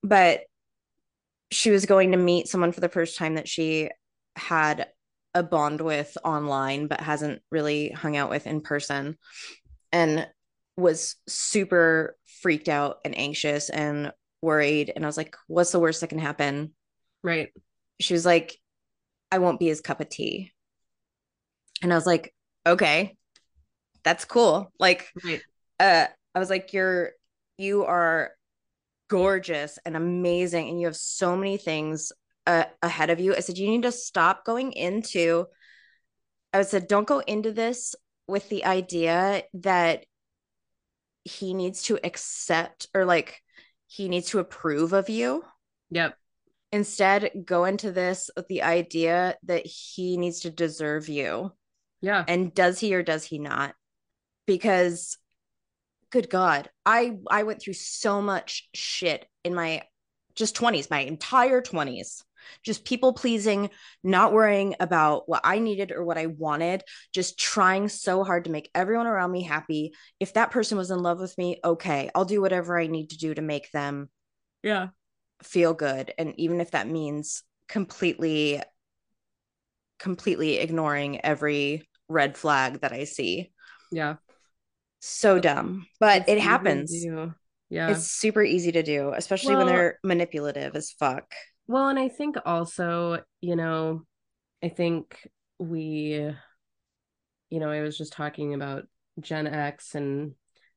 [0.03, 0.41] But
[1.49, 3.89] she was going to meet someone for the first time that she
[4.35, 4.87] had
[5.33, 9.17] a bond with online, but hasn't really hung out with in person.
[9.91, 10.27] And
[10.77, 14.93] was super freaked out and anxious and worried.
[14.95, 16.75] And I was like, what's the worst that can happen?
[17.23, 17.49] Right.
[17.99, 18.55] She was like,
[19.31, 20.51] I won't be his cup of tea.
[21.81, 22.31] And I was like,
[22.67, 23.17] okay,
[24.03, 24.71] that's cool.
[24.79, 25.41] Like, right.
[25.79, 27.11] uh, I was like, you're,
[27.57, 28.31] you are
[29.09, 32.11] gorgeous and amazing, and you have so many things
[32.47, 33.35] uh, ahead of you.
[33.35, 35.45] I said, you need to stop going into,
[36.51, 37.95] I said, don't go into this
[38.27, 40.05] with the idea that
[41.23, 43.41] he needs to accept or like
[43.87, 45.43] he needs to approve of you.
[45.91, 46.17] Yep.
[46.71, 51.51] Instead, go into this with the idea that he needs to deserve you.
[52.01, 52.25] Yeah.
[52.27, 53.75] And does he or does he not?
[54.45, 55.17] Because
[56.11, 59.81] good god i i went through so much shit in my
[60.35, 62.23] just 20s my entire 20s
[62.63, 63.69] just people pleasing,
[64.03, 68.51] not worrying about what I needed or what I wanted, just trying so hard to
[68.51, 69.93] make everyone around me happy.
[70.19, 73.17] If that person was in love with me, okay, I'll do whatever I need to
[73.17, 74.09] do to make them
[74.61, 74.89] Yeah.
[75.43, 76.13] feel good.
[76.17, 78.61] And even if that means completely,
[79.99, 83.51] completely ignoring every red flag that I see.
[83.91, 84.15] Yeah.
[85.05, 86.89] So dumb, but It's it happens.
[87.69, 87.89] Yeah.
[87.89, 91.29] It's super easy to do, especially when they're manipulative as fuck.
[91.67, 94.03] Well, and I think also, you know,
[94.63, 95.27] I think
[95.59, 96.33] we,
[97.49, 98.87] you know, I was just talking about
[99.19, 100.35] Gen X and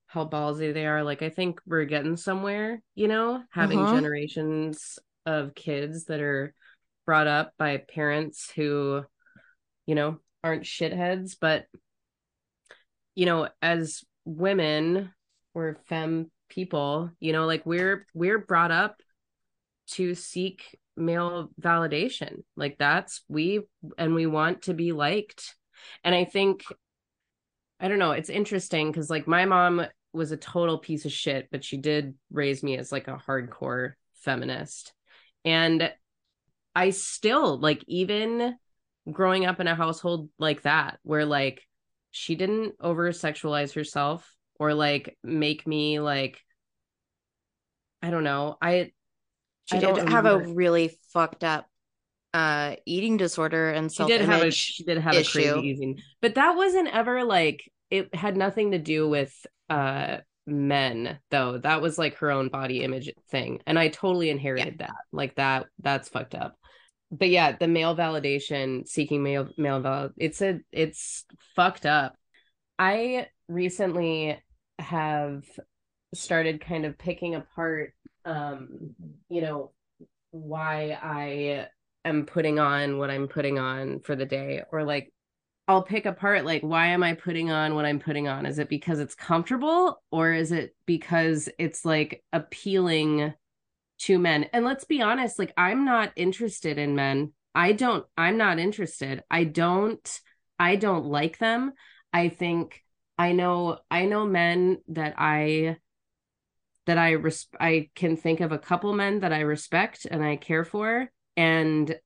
[0.08, 1.04] how ballsy they are.
[1.04, 3.90] Like, I think we're getting somewhere, you know, having Mhm.
[3.90, 6.52] generations of kids that are
[7.04, 9.04] brought up by parents who,
[9.86, 11.36] you know, aren't shitheads.
[11.40, 11.66] But,
[13.14, 15.14] you know, as women
[15.54, 19.00] or femme people, you know, like we're we're brought up
[19.92, 22.42] to seek male validation.
[22.56, 23.60] Like that's we
[23.96, 25.54] and we want to be liked.
[26.04, 26.64] And i think
[27.78, 31.48] i don't know it's interesting because like my mom was a total piece of shit
[31.52, 34.92] but she did raise me as like a hardcore feminist.
[35.44, 35.92] And
[36.74, 38.56] i still like even
[39.10, 41.62] growing up in a household like that where like
[42.16, 46.40] she didn't over sexualize herself or like make me like
[48.02, 48.56] i don't know.
[48.60, 48.92] I
[49.66, 51.66] She I did have a really fucked up
[52.32, 55.52] uh eating disorder and she did have a she did have a issue.
[55.52, 59.34] crazy eating but that wasn't ever like it had nothing to do with
[59.68, 61.58] uh men though.
[61.58, 64.94] That was like her own body image thing and i totally inherited that.
[65.12, 66.56] Like that that's fucked up
[67.10, 72.16] but yeah the male validation seeking male male val it's a it's fucked up
[72.78, 74.38] i recently
[74.78, 75.44] have
[76.14, 77.92] started kind of picking apart
[78.24, 78.94] um
[79.28, 79.72] you know
[80.30, 81.66] why i
[82.04, 85.12] am putting on what i'm putting on for the day or like
[85.68, 88.46] I'll pick apart like why am I putting on what I'm putting on?
[88.46, 93.34] Is it because it's comfortable or is it because it's like appealing
[93.98, 94.44] to men?
[94.52, 97.32] And let's be honest, like I'm not interested in men.
[97.54, 99.22] I don't I'm not interested.
[99.30, 100.20] I don't
[100.58, 101.72] I don't like them.
[102.12, 102.82] I think
[103.18, 105.78] I know I know men that I
[106.86, 110.36] that I res- I can think of a couple men that I respect and I
[110.36, 111.98] care for and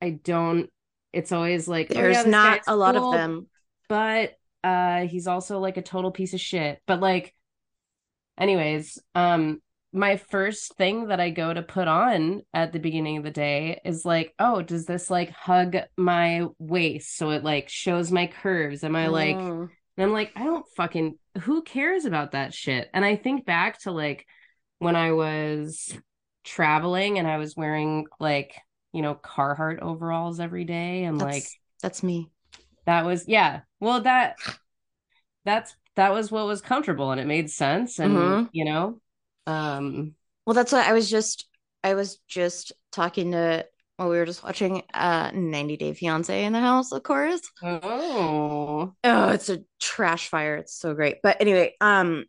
[0.00, 0.70] I don't
[1.12, 3.46] it's always like oh, There's yeah, not a lot cool, of them.
[3.88, 7.34] but uh he's also like a total piece of shit but like
[8.38, 9.60] anyways um
[9.92, 13.80] my first thing that i go to put on at the beginning of the day
[13.84, 18.84] is like oh does this like hug my waist so it like shows my curves
[18.84, 19.68] am i like Mm.
[19.96, 23.80] and i'm like i don't fucking who cares about that shit and i think back
[23.82, 24.26] to like
[24.80, 25.96] when i was
[26.44, 28.54] traveling and i was wearing like
[28.92, 31.44] you know carhartt overalls every day and that's, like
[31.82, 32.30] that's me.
[32.84, 34.36] that was yeah well that
[35.44, 38.48] that's that was what was comfortable and it made sense and Mhm.
[38.52, 39.00] you know
[39.46, 40.14] um
[40.46, 41.46] Well, that's what I was just
[41.84, 43.66] I was just talking to
[43.98, 47.40] well, we were just watching uh 90 Day Fiance in the house, of course.
[47.62, 50.56] oh Oh, it's a trash fire.
[50.56, 51.18] It's so great.
[51.22, 52.26] But anyway, um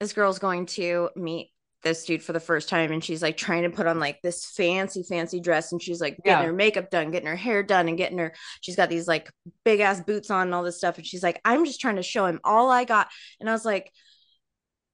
[0.00, 3.62] this girl's going to meet this dude for the first time and she's like trying
[3.62, 6.46] to put on like this fancy fancy dress and she's like getting Yeah.
[6.46, 9.30] her makeup done getting her hair done and getting her she's got these like
[9.64, 12.02] big ass boots on and all this stuff and she's like i'm just trying to
[12.02, 13.92] show him all i got and i was like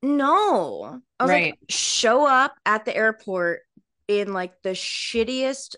[0.03, 1.01] no.
[1.21, 1.45] I was Right.
[1.53, 3.61] like show up at the airport
[4.09, 5.77] in like the shittiest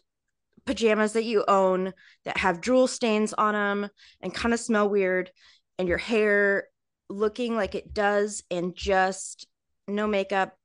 [0.65, 1.93] pajamas that you own
[2.25, 3.91] that have drool stains on them
[4.23, 5.31] and kind of smell weird
[5.79, 6.69] and your hair
[7.11, 9.47] looking like it does and just
[9.87, 10.57] no makeup.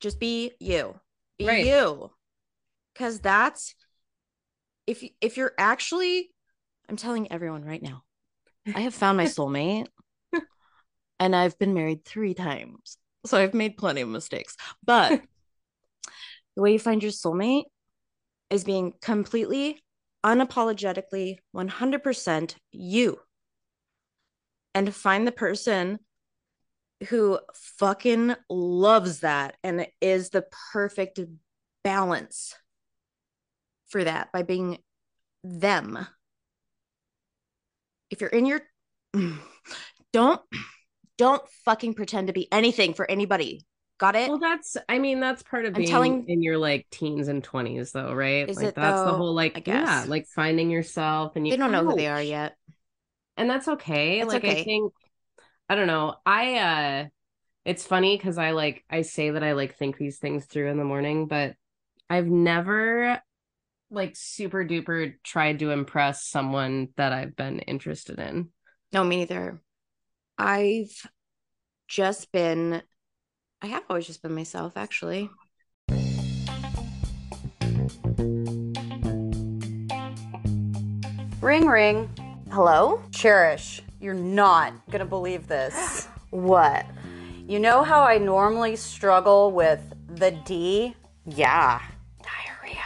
[0.00, 0.98] Just be you.
[1.38, 1.64] Be Right.
[1.66, 2.10] you.
[2.94, 3.74] Because that's
[4.86, 6.30] if if you're actually
[6.88, 8.02] i'm telling everyone right now
[8.74, 9.86] i have found my soulmate
[11.20, 14.56] and i've been married three times so i've made plenty of mistakes.
[14.84, 15.22] But
[16.56, 17.64] the way you find your soulmate
[18.48, 19.82] is being completely
[20.24, 23.18] unapologetically 100% you.
[24.74, 25.98] And find the person
[27.08, 27.38] who
[27.78, 31.18] fucking loves that and is the perfect
[31.82, 32.54] balance
[33.88, 34.78] for that by being
[35.42, 36.06] them.
[38.10, 38.60] If you're in your
[40.12, 40.42] don't
[41.20, 43.64] don't fucking pretend to be anything for anybody
[43.98, 46.86] got it well that's i mean that's part of I'm being telling- in your like
[46.90, 49.86] teens and 20s though right Is like it, that's the whole like I guess.
[49.86, 52.56] yeah like finding yourself and you they don't know who they are yet
[53.36, 54.60] and that's okay It's like okay.
[54.60, 54.92] i think
[55.68, 57.06] i don't know i uh
[57.66, 60.78] it's funny because i like i say that i like think these things through in
[60.78, 61.54] the morning but
[62.12, 63.22] I've never
[63.88, 68.48] like super duper tried to impress someone that I've been interested in.
[68.92, 69.60] No, me neither.
[70.42, 71.06] I've
[71.86, 72.80] just been,
[73.60, 75.28] I have always just been myself, actually.
[81.42, 82.08] Ring, ring.
[82.50, 83.02] Hello?
[83.10, 86.08] Cherish, you're not gonna believe this.
[86.30, 86.86] what?
[87.46, 90.96] You know how I normally struggle with the D?
[91.26, 91.82] Yeah.
[92.22, 92.78] Diarrhea.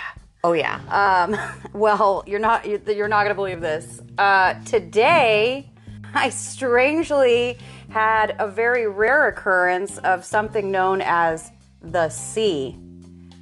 [0.43, 0.81] Oh yeah.
[0.91, 1.39] Um,
[1.73, 4.01] well, you're not you're not gonna believe this.
[4.19, 5.71] Uh, today,
[6.17, 7.59] I strangely
[7.91, 11.51] had a very rare occurrence of something known as
[11.83, 12.77] the C.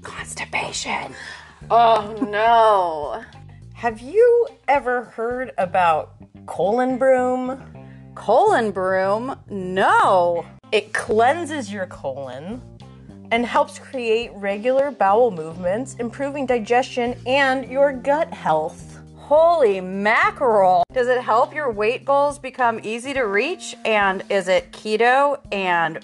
[0.00, 1.14] Constipation.
[1.70, 3.22] Oh no.
[3.74, 6.14] Have you ever heard about
[6.46, 8.14] ColonBroom?
[8.14, 9.36] Colon broom?
[9.50, 10.46] No.
[10.70, 12.62] It cleanses your colon
[13.30, 19.01] and helps create regular bowel movements, improving digestion and your gut health.
[19.22, 20.82] Holy mackerel.
[20.92, 23.76] Does it help your weight goals become easy to reach?
[23.84, 26.00] And is it keto and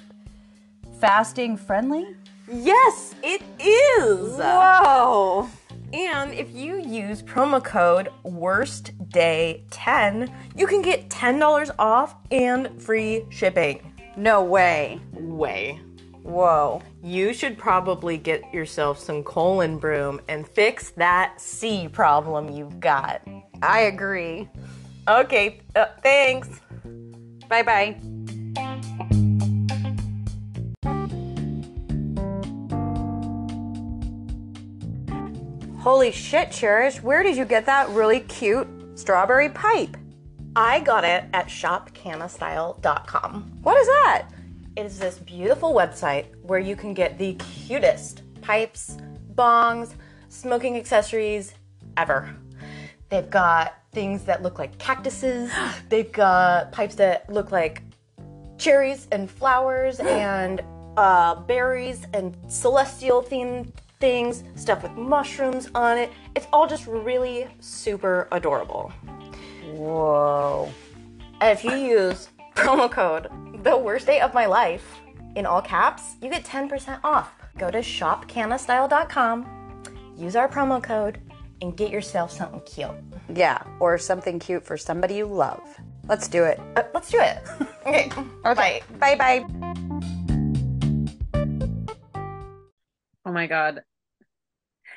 [1.01, 2.15] fasting friendly?
[2.51, 4.37] Yes, it is.
[4.37, 5.51] Whoa.
[5.93, 13.93] And if you use promo code WORSTDAY10, you can get $10 off and free shipping.
[14.17, 14.99] No way.
[15.13, 15.79] Way.
[16.29, 16.83] Whoa.
[17.03, 23.23] You should probably get yourself some ColonBroom and fix that C problem you've got.
[23.63, 24.47] I agree.
[25.09, 26.61] Okay, uh, thanks.
[27.49, 27.97] Bye bye.
[35.81, 39.97] Holy shit, Cherish, where did you get that really cute strawberry pipe?
[40.55, 43.59] I got it at shopcannastyle.com.
[43.63, 44.29] What is that?
[44.79, 48.97] It is this beautiful website where you can get the cutest pipes,
[49.35, 49.95] bongs,
[50.29, 51.53] smoking accessories
[51.97, 52.33] ever.
[53.09, 55.51] They've got things that look like cactuses,
[55.89, 57.83] they've got pipes that look like
[58.57, 60.63] cherries and flowers and
[60.97, 66.13] uh, berries and celestial themed things, stuff with mushrooms on it.
[66.37, 68.93] It's all just really super adorable.
[69.73, 70.73] Whoa.
[71.41, 73.29] And if you use promo code
[73.63, 75.01] the worst day of my life
[75.35, 77.35] in all caps, you get 10% off.
[77.57, 79.85] Go to shopcannastyle.com,
[80.17, 81.21] use our promo code,
[81.61, 82.91] and get yourself something cute.
[83.35, 85.61] Yeah, or something cute for somebody you love.
[86.07, 86.61] Let's do it.
[86.77, 87.43] Uh, let's do it.
[87.87, 88.11] okay.
[88.47, 88.83] Okay.
[88.99, 89.45] Bye bye.
[93.27, 93.83] Oh my god.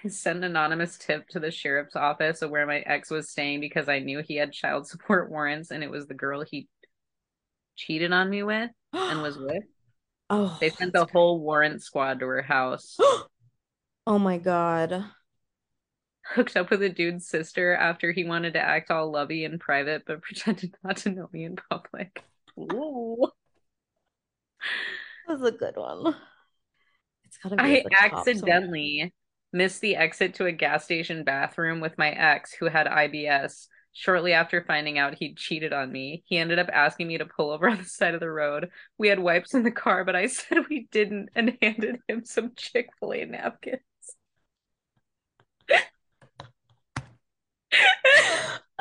[0.04, 3.60] I sent an anonymous tip to the sheriff's office of where my ex was staying
[3.60, 6.67] because I knew he had child support warrants and it was the girl he
[7.75, 9.63] cheated on me with and was with.
[10.29, 12.97] Oh, They sent the whole warrant squad to her house.
[14.07, 15.05] oh my god.
[16.25, 20.03] Hooked up with a dude's sister after he wanted to act all lovey in private
[20.05, 22.23] but pretended not to know me in public.
[22.60, 23.27] Ooh.
[25.27, 26.15] That was a good one.
[27.25, 29.13] It's gotta be I accidentally
[29.53, 33.67] missed the exit to a gas station bathroom with my ex who had IBS.
[33.93, 37.51] Shortly after finding out he'd cheated on me, he ended up asking me to pull
[37.51, 38.69] over on the side of the road.
[38.97, 42.54] We had wipes in the car, but I said we didn't and handed him some
[42.56, 43.82] Chick fil A napkins.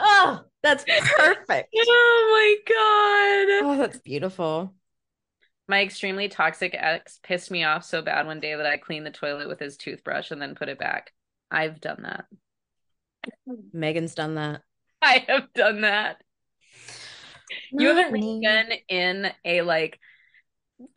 [0.03, 1.69] Oh, that's perfect.
[1.77, 3.71] oh my God.
[3.71, 4.75] Oh, that's beautiful.
[5.69, 9.11] My extremely toxic ex pissed me off so bad one day that I cleaned the
[9.11, 11.13] toilet with his toothbrush and then put it back.
[11.51, 12.25] I've done that.
[13.73, 14.63] Megan's done that.
[15.03, 16.23] I have done that.
[17.77, 19.99] You haven't Not been in a like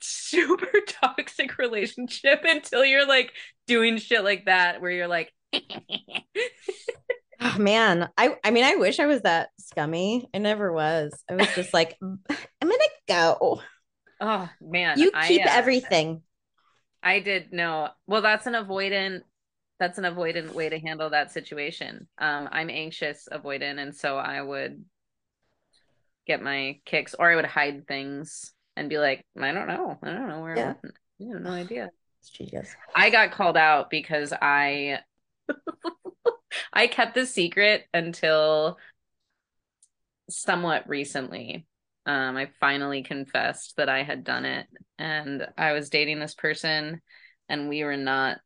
[0.02, 3.32] super toxic relationship until you're like
[3.68, 5.34] doing shit like that where you're like
[7.40, 10.30] Oh, man, I I mean, I wish I was that scummy.
[10.34, 11.24] I never was.
[11.30, 12.20] I was just like, I'm
[12.62, 13.62] gonna go.
[14.22, 16.24] oh man You I, keep uh, everything.
[17.02, 19.24] I did no well that's an avoidant
[19.80, 24.42] that's an avoidant way to handle that situation um I'm anxious avoidant and so I
[24.42, 24.84] would
[26.26, 30.12] get my kicks or I would hide things and be like I don't know I
[30.12, 30.74] don't know where Yeah.
[31.22, 32.76] I have no idea It's genius.
[32.96, 35.00] I got called out because I
[36.74, 38.78] I kept the secret until
[40.30, 41.66] somewhat recently.
[42.06, 44.68] Um, I finally confessed that I had done it,
[44.98, 47.02] and I was dating this person,
[47.48, 48.40] and we were not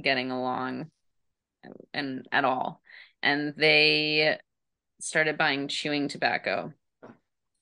[0.00, 0.90] getting along,
[1.92, 2.80] and at all.
[3.22, 4.38] And they
[5.00, 6.72] started buying chewing tobacco,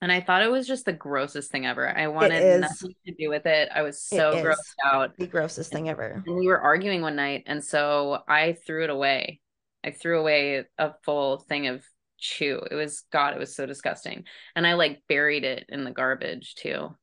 [0.02, 1.88] And I thought it was just the grossest thing ever.
[1.88, 3.68] I wanted nothing to do with it.
[3.72, 5.16] I was so grossed out.
[5.16, 6.24] The grossest thing ever.
[6.26, 9.40] And we were arguing one night, and so I threw it away.
[9.84, 11.84] I threw away a full thing of
[12.18, 12.60] chew.
[12.68, 14.24] It was God, it was so disgusting.
[14.56, 16.96] And I like buried it in the garbage too.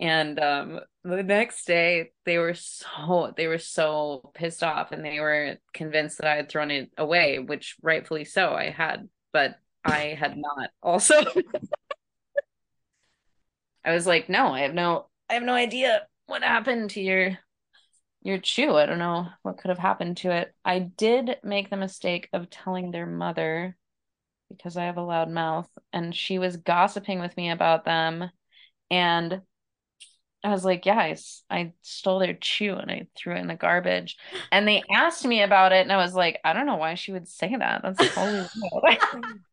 [0.00, 5.20] And um the next day they were so they were so pissed off and they
[5.20, 10.16] were convinced that I had thrown it away, which rightfully so I had, but I
[10.18, 11.14] had not also.
[13.84, 17.38] I was like, no, I have no I have no idea what happened to your
[18.22, 18.74] your chew.
[18.76, 20.54] I don't know what could have happened to it.
[20.64, 23.76] I did make the mistake of telling their mother
[24.48, 28.30] because I have a loud mouth and she was gossiping with me about them
[28.90, 29.42] and
[30.44, 31.14] I was like, yeah,
[31.50, 34.18] I stole their chew and I threw it in the garbage.
[34.52, 37.12] And they asked me about it and I was like, I don't know why she
[37.12, 37.82] would say that.
[37.82, 38.48] That's totally.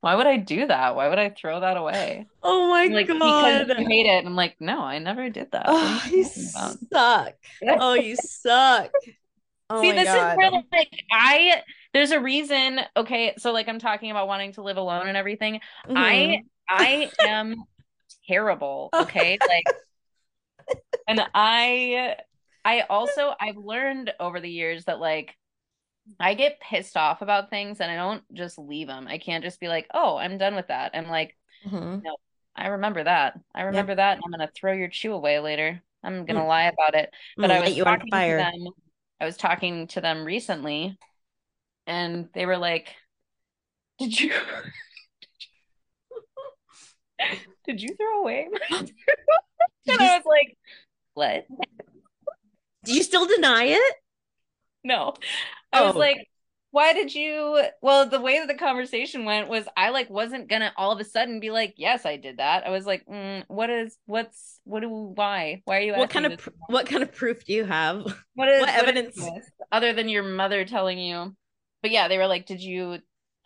[0.00, 0.94] Why would I do that?
[0.96, 2.28] Why would I throw that away?
[2.42, 3.14] Oh my Like god.
[3.22, 4.26] because you hate it.
[4.26, 5.76] I'm like, no, I never did that.
[5.80, 7.34] Oh, you suck.
[7.76, 8.92] Oh, you suck.
[9.70, 10.14] Oh See, this god.
[10.14, 11.62] is where like I
[11.94, 12.80] there's a reason.
[12.96, 15.60] Okay, so like I'm talking about wanting to live alone and everything.
[15.86, 15.96] Mhm.
[15.96, 17.64] I I am
[18.28, 18.92] terrible.
[19.00, 19.66] Okay, like,
[21.06, 22.16] and I
[22.64, 25.34] I also I've learned over the years that like
[26.20, 29.08] I get pissed off about things and I don't just leave them.
[29.08, 30.92] I can't just be like, oh, I'm done with that.
[30.94, 32.02] I'm like, Mhm.
[32.56, 33.38] I remember that.
[33.54, 35.82] I remember that, and I'm gonna throw your chew away later.
[36.02, 37.10] I'm gonna lie about it.
[37.40, 38.52] But I was talking to them.
[39.20, 40.98] I was talking to them recently,
[41.86, 42.94] and they were like,
[43.98, 44.32] "Did you?
[47.66, 48.86] Did you throw away?" my chew?"
[49.88, 50.56] and I was like,
[51.14, 51.46] "What?
[52.84, 53.94] Do you still deny it?
[54.84, 55.14] No."
[55.72, 55.98] I was Oh.
[55.98, 56.16] like,
[56.70, 60.72] "Why did you?" Well, the way that the conversation went was, I like wasn't gonna
[60.76, 63.68] all of a sudden be like, "Yes, I did that." I was like, mm, "What
[63.70, 63.96] is?
[64.06, 64.60] What's?
[64.64, 64.88] What do?
[64.88, 65.62] Why?
[65.64, 68.04] Why are you?" What asking kind of pr- what kind of proof do you have?
[68.34, 69.20] What is What evidence?
[69.72, 71.34] other than your mother telling you?
[71.82, 72.98] But yeah, they were like, "Did you?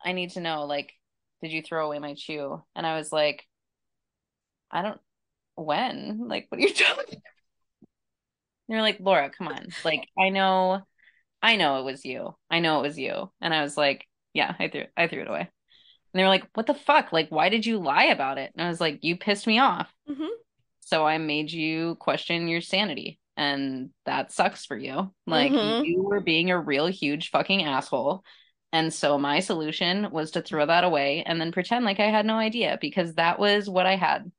[0.05, 0.65] I need to know.
[0.67, 0.93] Like,
[1.43, 3.47] did you throw away my chew?" And I was like,
[4.73, 5.01] "I don't.
[5.57, 6.29] When?
[6.29, 7.23] Like, what are you talking?" about?"
[8.69, 9.75] They're like, "Laura, come on.
[9.85, 10.83] Like, I know,
[11.43, 12.37] I know it was you.
[12.51, 15.29] I know it was you." And I was like, "Yeah, I threw, I threw it
[15.29, 15.49] away." And
[16.21, 17.13] they were like, "What the fuck?
[17.13, 19.93] Like, why did you lie about it?" And I was like, "You pissed me off."
[20.09, 20.29] Mhm.
[20.81, 23.19] So I made you question your sanity.
[23.37, 25.15] And that sucks for you.
[25.27, 25.87] Like Mhm.
[25.87, 28.25] you were being a real huge fucking asshole.
[28.73, 32.27] And so my solution was to throw that away and then pretend like I had
[32.27, 34.31] no idea because that was what I had.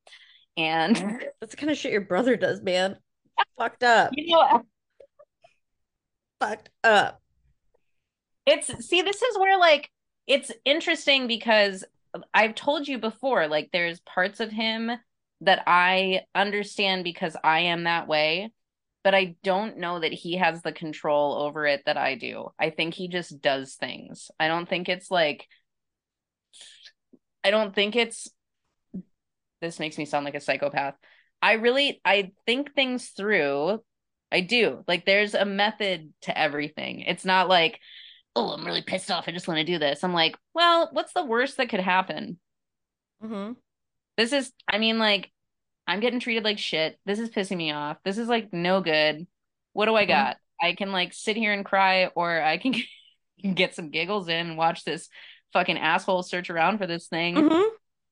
[0.58, 0.96] And
[1.40, 2.98] That's the kind of shit your brother does, man.
[3.58, 4.12] Fucked up.
[4.14, 4.64] you know,
[6.40, 7.22] Fucked up.
[8.46, 9.90] it's see, this is where like
[10.28, 11.84] it's interesting because
[12.34, 14.92] I've told you before, like there's parts of him
[15.42, 18.52] that I understand because I am that way,
[19.04, 22.50] but I don't know that he has the control over it that I do.
[22.60, 24.30] I think he just does things.
[24.40, 25.48] I don't think it's like
[27.44, 28.30] I don't think it's
[29.64, 30.94] this makes me sound like a psychopath.
[31.42, 33.82] I really I think things through.
[34.32, 34.84] I do.
[34.88, 37.02] Like there's a method to everything.
[37.02, 37.80] It's not like,
[38.36, 39.26] oh, I'm really pissed off.
[39.28, 40.04] I just want to do this.
[40.04, 42.40] I'm like, well, what's the worst that could happen?
[43.24, 43.56] Mhm.
[44.18, 45.32] This is, I mean, like,
[45.88, 47.00] I'm getting treated like shit.
[47.06, 47.98] This is pissing me off.
[48.04, 49.28] This is like no good.
[49.74, 50.10] What do I Mhm.
[50.10, 50.38] got?
[50.62, 52.74] I can like sit here and cry, or I can
[53.56, 55.10] get some giggles in and watch this
[55.52, 57.36] fucking asshole search around for this thing.
[57.36, 57.70] Mhm.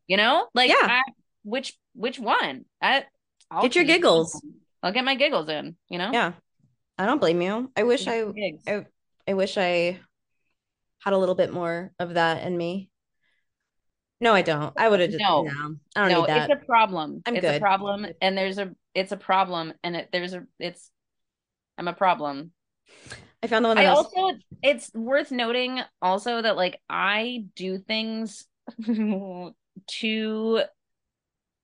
[0.08, 0.76] You know, like, Yeah.
[0.82, 1.02] I,
[1.44, 2.66] which which one?
[2.82, 3.06] I
[3.50, 4.42] I'll Get your giggles.
[4.84, 5.76] I'll get my giggles in.
[5.90, 6.34] You know, Yeah.
[6.98, 7.72] I don't blame you.
[7.76, 8.24] I wish I
[8.68, 8.86] I
[9.28, 10.00] I wish I
[11.00, 12.90] had a little bit more of that in me.
[14.20, 14.72] No, I don't.
[14.78, 15.42] I would have just No.
[15.44, 15.76] no.
[15.96, 16.50] I don't no, need that.
[16.52, 17.22] it's a problem.
[17.26, 20.92] I'm it's a problem, and there's a it's a problem, and it there's a it's
[21.78, 22.52] I'm a problem.
[23.42, 27.46] I found the one that I was- also it's worth noting also that like I
[27.56, 28.46] do things
[29.88, 30.62] to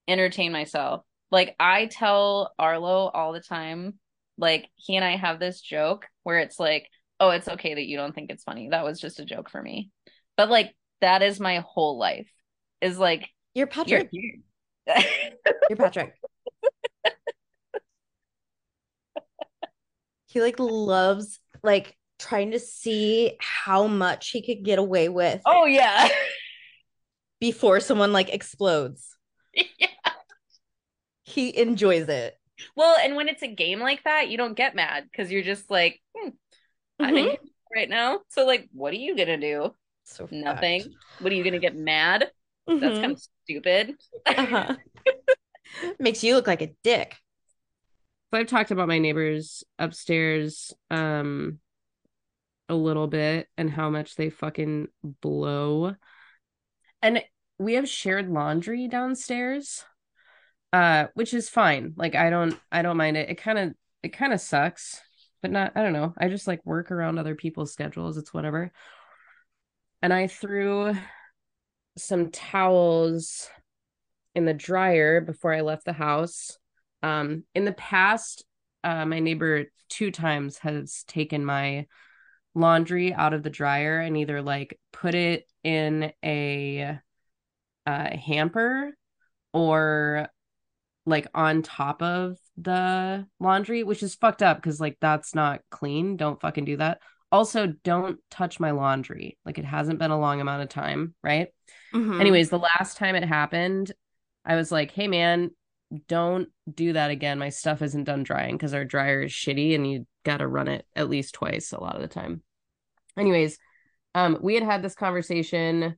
[0.08, 1.04] entertain myself.
[1.32, 4.00] Like I tell Arlo all the time,
[4.38, 6.90] like he and I have this joke where it's like,
[7.20, 8.70] "Oh, it's okay that you don't think it's funny.
[8.70, 9.92] That was just a joke for me."
[10.38, 12.30] But like that is my whole life.
[12.82, 14.10] Is like You're you're Patrick.
[14.12, 14.36] here.
[15.70, 16.14] You're Patrick.
[20.28, 25.66] he like loves like trying to see how much he could get away with oh
[25.66, 26.08] yeah.
[27.40, 29.16] before someone like explodes.
[29.54, 29.87] yeah.
[31.28, 32.38] He enjoys it.
[32.76, 35.70] Well, and when it's a game like that, you don't get mad because you're just
[35.70, 36.30] like, hmm,
[37.00, 37.38] I'm in Mhm.
[37.76, 38.22] right now.
[38.30, 39.76] So like, what are you gonna do?
[40.06, 40.82] So Nothing.
[40.84, 40.96] fucked.
[41.20, 42.32] What are you gonna get mad?
[42.68, 43.02] That's Mhm.
[43.02, 43.96] kind of stupid.
[44.26, 44.76] Uh-huh.
[46.00, 47.16] Makes you look like a dick.
[48.32, 51.60] So I've talked about my neighbors upstairs um
[52.70, 54.88] a little bit and how much they fucking
[55.22, 55.96] blow.
[57.02, 57.24] And
[57.58, 59.86] we have shared laundry downstairs.
[60.74, 61.94] Uh which is fine.
[61.96, 63.30] Like I don't I don't mind it.
[63.30, 65.02] It kind of it kind of sucks,
[65.42, 66.14] but not I don't know.
[66.18, 68.18] I just like work around other people's schedules.
[68.18, 68.72] It's whatever.
[70.02, 70.94] And I threw
[71.98, 73.50] some towels
[74.36, 76.58] in the dryer before I left the house.
[77.02, 78.46] Um, in the past,
[78.84, 81.88] uh, my neighbor two times has taken my
[82.54, 86.98] laundry out of the dryer and either like put it in a
[87.86, 88.96] uh, hamper
[89.54, 90.28] or
[91.08, 96.18] like on top of the laundry, which is fucked up because like that's not clean.
[96.18, 97.00] Don't fucking do that.
[97.32, 99.38] Also, don't touch my laundry.
[99.46, 101.48] Like it hasn't been a long amount of time, right?
[101.94, 102.20] Mhm.
[102.20, 103.92] Anyways, the last time it happened,
[104.46, 105.52] I was like, hey man,
[106.10, 107.40] don't do that again.
[107.40, 110.68] My stuff isn't done drying because our dryer is shitty and you got to run
[110.68, 112.42] it at least twice a lot of the time.
[113.18, 113.58] Anyways,
[114.14, 115.96] um, we had had this conversation.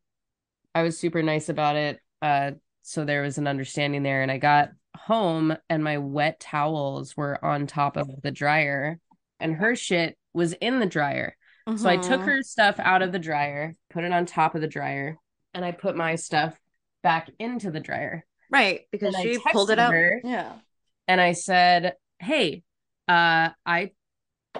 [0.76, 2.00] I was super nice about it.
[2.22, 2.52] Uh,
[2.84, 4.22] so there was an understanding there.
[4.22, 9.00] And I got home and my wet towels were on top of the dryer
[9.40, 11.36] and her shit was in the dryer.
[11.76, 12.26] So I took Mhm.
[12.26, 15.18] her stuff out of the dryer, put it on top of the dryer,
[15.54, 16.60] and I put my stuff
[17.04, 18.26] back into the dryer.
[18.52, 19.94] right because And she pulled it out.
[19.94, 20.20] her.
[20.24, 20.58] Yeah.
[21.08, 22.64] And I said, "Hey,
[23.08, 23.92] uh I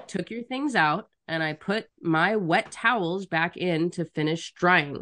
[0.08, 4.96] took your things out and I put my wet towels back in to finish drying."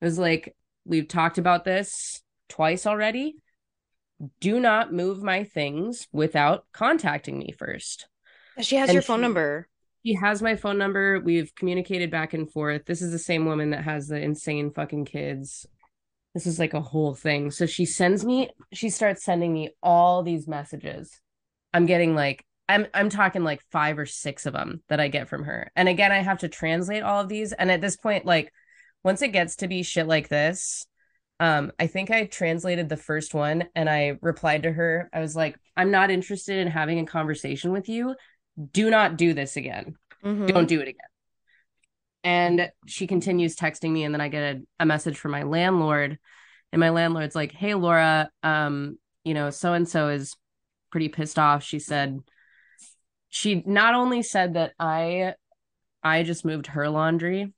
[0.00, 3.36] It was like, "We've talked about this twice already.
[4.40, 8.08] Do not move my things without contacting me first.
[8.60, 9.68] She has And your phone she- number.
[10.06, 11.20] She has my phone number.
[11.20, 12.86] We've communicated back and forth.
[12.86, 15.66] This is the same woman that has the insane fucking kids.
[16.34, 17.50] This is like a whole thing.
[17.50, 21.20] So she sends me, she starts sending me all these messages.
[21.74, 25.28] I'm getting like, I'm I'm talking like five or six of them that I get
[25.28, 25.70] from her.
[25.74, 27.52] And again, I have to translate all of these.
[27.52, 28.52] And at this point, like
[29.02, 30.86] once it gets to be shit like this,
[31.40, 35.08] um, I think I translated the first one and I replied to her.
[35.12, 38.16] I was like, I'm not interested in having a conversation with you.
[38.72, 40.48] Do not do this again Mhm.
[40.48, 41.06] don't do it again.
[42.24, 46.18] And she continues texting me, and then I get a, a message from my landlord,
[46.72, 50.36] and my landlord's like, "Hey, Laura, um, you know, so and so is
[50.90, 52.18] pretty pissed off." She said,
[53.28, 55.34] she not only said that I,
[56.02, 57.52] I just moved her laundry,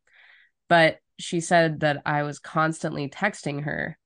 [0.69, 3.99] but she said that I was constantly texting her.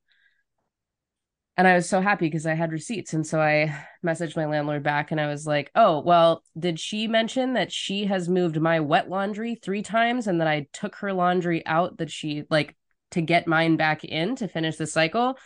[1.57, 3.13] And I was so happy because I had receipts.
[3.13, 7.07] And so I messaged my landlord back and I was like, oh, well, did she
[7.07, 11.13] mention that she has moved my wet laundry three times and that I took her
[11.13, 12.77] laundry out that she like
[13.13, 15.39] to get mine back in to finish the cycle?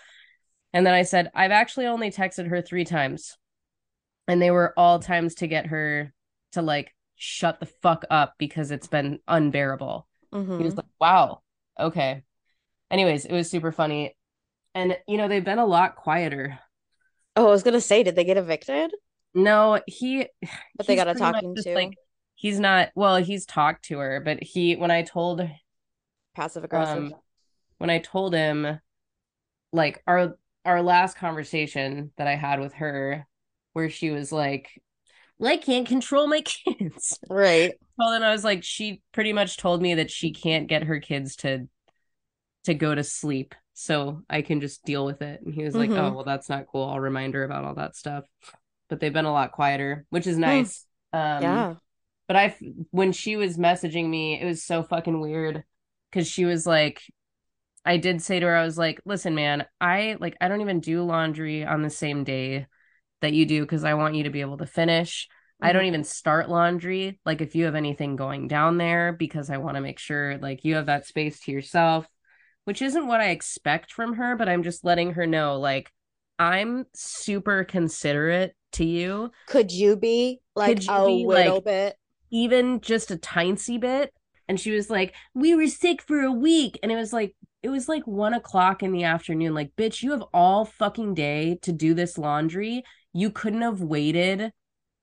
[0.73, 3.37] And then I said, I've actually only texted her three times.
[4.27, 6.12] And they were all times to get her
[6.53, 10.07] to like shut the fuck up because it's been unbearable.
[10.33, 10.59] Mhm.
[10.59, 11.43] He was like, wow,
[11.79, 12.22] okay.
[12.91, 14.16] Anyways, it was super funny.
[14.74, 16.59] And, you know, they've been a lot quieter.
[17.37, 18.93] Oh, I was gonna say, did they get evicted?
[19.35, 20.26] No, he,
[20.76, 21.74] But they got a talking to.
[21.74, 21.95] Like,
[22.35, 25.49] he's not, well, he's talked to her, but he, when I told,
[26.35, 27.05] Passive aggressive.
[27.05, 27.14] um,
[27.79, 28.81] when I told him,
[29.72, 33.26] like, our, our last conversation that I had with her,
[33.72, 34.83] where she was like,
[35.43, 37.18] I can't control my kids.
[37.28, 37.78] right.
[37.99, 41.01] Well, then I was like, she pretty much told me that she can't get her
[41.01, 41.68] kids to
[42.64, 45.41] to go to sleep, so I can just deal with it.
[45.43, 45.97] And he was like, Mhm.
[45.97, 46.84] "Oh, well, that's not cool.
[46.84, 48.24] I'll remind her about all that stuff."
[48.89, 50.86] But they've been a lot quieter, which is nice.
[51.12, 51.74] Um, yeah.
[52.28, 52.57] But I,
[52.91, 55.64] when she was messaging me, it was so fucking weird
[56.11, 57.03] because she was like,
[57.84, 60.80] I did say to her, I was like, listen, man, I like, I don't even
[60.80, 62.66] do laundry on the same day
[63.21, 65.29] that you do because I want you to be able to finish.
[65.61, 65.89] I don't mm-hmm.
[65.89, 67.21] even start laundry.
[67.27, 70.64] Like, if you have anything going down there, because I want to make sure like
[70.64, 72.07] you have that space to yourself,
[72.64, 75.91] which isn't what I expect from her, but I'm just letting her know, like,
[76.39, 81.97] I'm super considerate to you Could you be like you a be, little like- bit?
[82.31, 84.12] even just a tiny bit.
[84.49, 86.79] And she was like, We were sick for a week.
[86.83, 89.55] And it was like, it was like one o'clock in the afternoon.
[89.55, 92.85] Like, bitch, you have all fucking day to do this laundry.
[93.12, 94.52] You couldn't have waited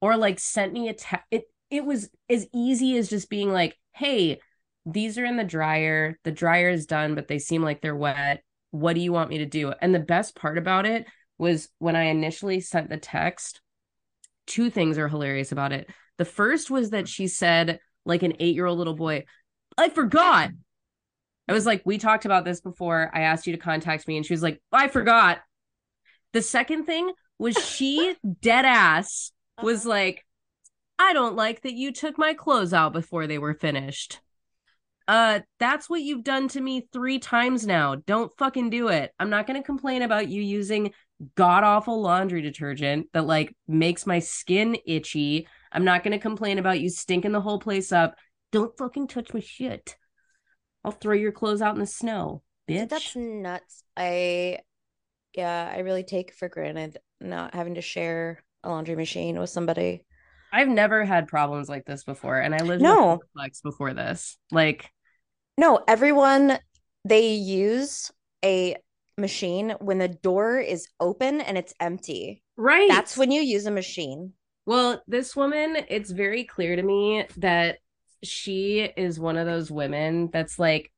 [0.02, 1.26] or like sent me a text.
[1.32, 4.40] It it was as easy as just being like, hey,
[4.86, 6.20] these are in the dryer.
[6.24, 8.44] The dryer is done, but they seem like they're wet.
[8.72, 9.74] What do you want me to do?
[9.82, 11.06] And the best part about it
[11.38, 13.62] was when I initially sent the text,
[14.46, 15.90] two things are hilarious about it.
[16.18, 19.26] The first was that she said, like an eight year old little boy,
[19.78, 20.52] I forgot.
[21.48, 23.12] I was like, we talked about this before.
[23.14, 25.40] I asked you to contact me, and she was like, I forgot.
[26.34, 29.32] The second thing was she dead ass
[29.62, 29.90] was Uh-huh.
[29.90, 30.26] like,
[31.00, 34.22] I don't like that you took my clothes out before they were finished.
[35.08, 37.96] Uh, that's what you've done to me three times now.
[37.96, 39.12] Don't fucking do it.
[39.20, 40.94] I'm not gonna complain about you using
[41.36, 45.48] god awful laundry detergent that like makes my skin itchy.
[45.72, 48.16] I'm not gonna complain about you stinking the whole place up.
[48.52, 49.96] Don't fucking touch my shit.
[50.84, 52.90] I'll throw your clothes out in the snow, bitch.
[52.90, 53.84] That's nuts.
[53.96, 54.60] I,
[55.36, 60.06] yeah, I really take for granted not having to share a laundry machine with somebody.
[60.52, 63.14] I've never had problems like this before, and I lived No.
[63.36, 64.38] in a before this.
[64.52, 64.90] Like,
[65.58, 66.60] No, everyone
[67.04, 68.12] they use
[68.44, 68.76] a
[69.18, 72.42] machine when the door is open and it's empty.
[72.58, 72.90] right?
[72.90, 74.34] That's when you use a machine.
[74.66, 77.78] Well, this woman, it's very clear to me that
[78.24, 80.92] she is one of those women that's like,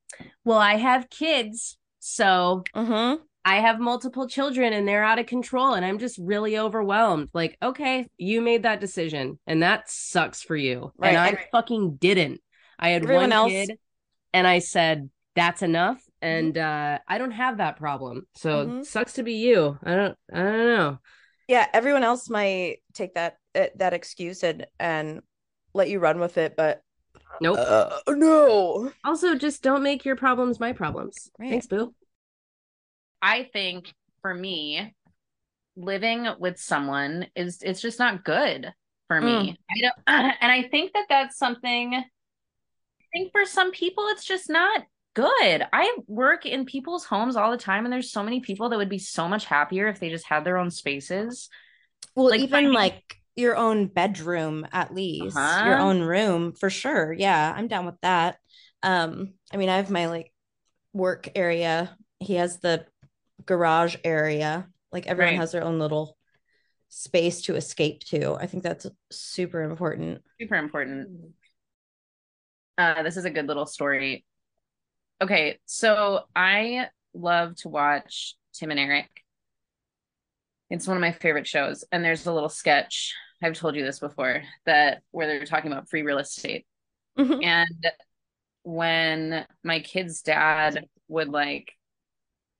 [0.46, 3.24] well, I have kids, so Mm-hmm.
[3.48, 7.30] I have multiple children and they're out of control and I'm just really overwhelmed.
[7.34, 10.92] Like, okay, you made that decision and that sucks for you.
[10.98, 12.42] Right, And I and- fucking didn't.
[12.78, 13.72] I had Everyone one else- kid
[14.34, 15.98] and I said, that's enough.
[15.98, 16.28] Mm-hmm.
[16.28, 18.28] And uh I don't have that problem.
[18.36, 18.86] So Mhm.
[18.86, 19.78] sucks to be you.
[19.84, 20.98] I don't I don't know.
[21.48, 25.22] Yeah, everyone else might take that uh, that excuse and and
[25.74, 26.82] let you run with it, but
[27.40, 27.58] Nope.
[27.60, 28.92] uh, no.
[29.06, 31.30] Also, just don't make your problems my problems.
[31.40, 31.50] Right.
[31.52, 31.94] Thanks, boo.
[33.22, 34.94] I think for me,
[35.76, 38.72] living with someone is it's just not good
[39.08, 39.58] for me.
[39.70, 39.94] I don't,
[40.42, 41.94] and I think that that's something.
[41.96, 42.04] I
[43.14, 45.66] think for some people, it's just not good.
[45.74, 48.90] I work in people's homes all the time, and there's so many people that would
[48.90, 51.50] be so much happier if they just had their own spaces.
[52.16, 55.84] Well, Like even finding- like your own bedroom at least, your Uh-huh.
[55.84, 57.14] own room for sure.
[57.14, 58.38] Yeah, I'm down with that.
[58.84, 60.34] Um, I mean, I have my like
[60.94, 61.96] work area.
[62.20, 62.86] He has the
[63.46, 64.68] garage area.
[64.92, 65.40] Like everyone Right.
[65.40, 66.18] has their own little
[66.90, 68.36] space to escape to.
[68.36, 70.24] I think that's super important.
[70.40, 71.34] Super important.
[72.78, 74.24] Uh, this is a good little story.
[75.22, 79.10] Okay, so I love to watch Tim and Eric.
[80.70, 83.16] It's one of my favorite shows, and there's a little sketch.
[83.42, 86.66] I've told you this before that where they're talking about free real estate.
[87.18, 87.44] Mhm.
[87.44, 87.92] And
[88.64, 91.74] when my kid's dad would like,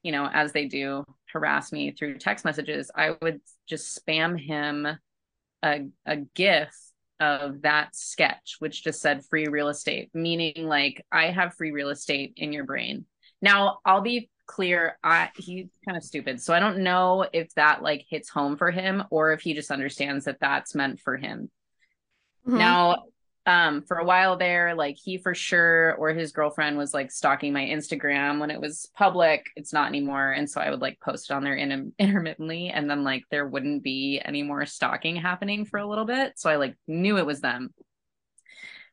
[0.08, 1.04] you know, as they do,
[1.34, 4.88] harass me through text messages, I would just spam him
[5.62, 6.74] a a gif
[7.20, 11.90] of that sketch, which just said free real estate, meaning like I have free real
[11.90, 13.06] estate in your brain.
[13.42, 16.42] Now I'll be clear, I he's kind of stupid.
[16.42, 19.72] So I don't know if that like hits home for him or if he just
[19.72, 21.52] understands that that's meant for him.
[22.48, 22.58] Mhm.
[22.60, 23.04] Now,
[23.48, 27.54] um, for a while there, like he for sure or his girlfriend was like stalking
[27.54, 29.46] my Instagram when it was public.
[29.56, 32.90] It's not anymore, and so I would like post it on there in- intermittently, and
[32.90, 36.34] then like there wouldn't be any more stalking happening for a little bit.
[36.36, 37.74] So I like knew it was them.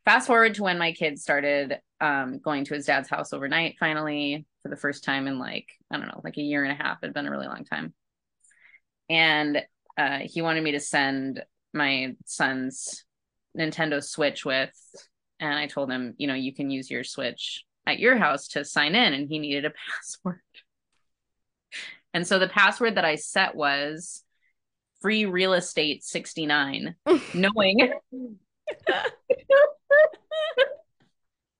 [0.04, 3.74] Fast forward to when my kid started um, going to his dad's house overnight.
[3.80, 6.80] Finally, for the first time in like I don't know, like a year and a
[6.80, 6.98] half.
[7.02, 7.92] It'd been a really long time,
[9.10, 9.62] and
[9.98, 11.42] uh, he wanted me to send
[11.72, 13.04] my son's
[13.58, 14.72] Nintendo Switch with,
[15.40, 18.64] and I told him, you know, you can use your Switch at your house to
[18.64, 20.40] sign in, and he needed a password.
[22.12, 24.22] And so the password that I set was
[25.00, 26.94] free real estate 69,
[27.34, 27.92] knowing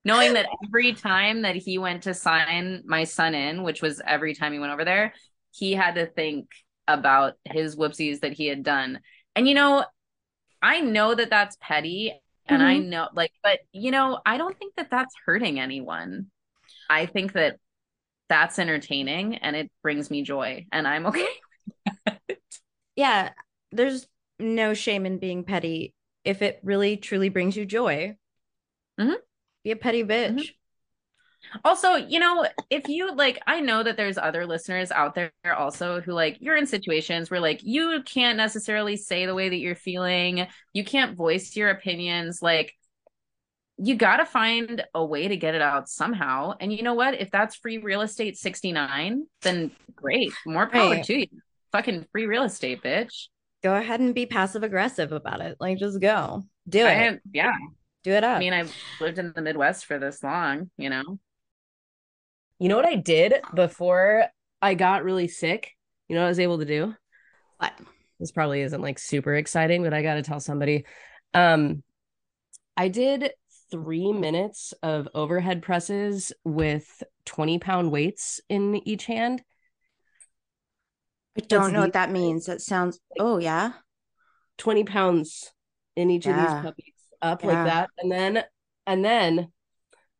[0.03, 4.33] knowing that every time that he went to sign my son in, which was every
[4.33, 5.13] time he went over there,
[5.51, 6.47] he had to think
[6.87, 8.99] about his whoopsies that he had done.
[9.35, 9.83] And you know,
[10.61, 14.75] I know that that's petty and I know like but you know, I don't think
[14.75, 16.27] that that's hurting anyone.
[16.89, 17.57] I think that
[18.29, 21.27] that's entertaining and it brings me joy and I'm okay.
[21.85, 22.21] With that.
[22.95, 23.31] Yeah,
[23.71, 24.07] there's
[24.39, 25.93] no shame in being petty
[26.23, 28.15] if it really truly brings you joy.
[28.99, 29.15] Mhm.
[29.63, 30.51] Be a petty bitch.
[31.63, 36.01] Also, you know, if you like, I know that there's other listeners out there also
[36.01, 39.75] who like you're in situations where like you can't necessarily say the way that you're
[39.75, 42.39] feeling, you can't voice your opinions.
[42.41, 42.73] Like,
[43.77, 46.53] you got to find a way to get it out somehow.
[46.59, 47.19] And you know what?
[47.19, 50.31] If that's free real estate 69, then great.
[50.45, 51.03] More power Right.
[51.03, 51.27] to you.
[51.73, 53.27] Fucking free real estate, bitch.
[53.63, 55.57] Go ahead and be passive aggressive about it.
[55.59, 56.43] Like just go.
[56.69, 57.15] Do it.
[57.15, 57.51] I, yeah.
[58.03, 58.37] Do it up.
[58.37, 61.19] I mean, I've lived in the Midwest for this long, you know?
[62.59, 64.25] You know what I did before
[64.61, 65.71] I got really sick?
[66.07, 66.95] You know what I was able to do?
[67.57, 67.73] What?
[68.19, 70.85] This probably isn't like super exciting, but I got to tell somebody.
[71.33, 71.83] Um,
[72.77, 73.31] I did
[73.71, 79.43] three minutes of overhead presses with 20 pound weights in each hand.
[81.37, 82.45] I don't That's know what that means.
[82.45, 82.99] That sounds.
[83.19, 83.73] Oh yeah.
[84.57, 85.51] 20 pounds
[85.95, 87.63] in each of these puppies up Yeah.
[87.63, 87.89] like that.
[87.99, 88.43] And then
[88.87, 89.51] and then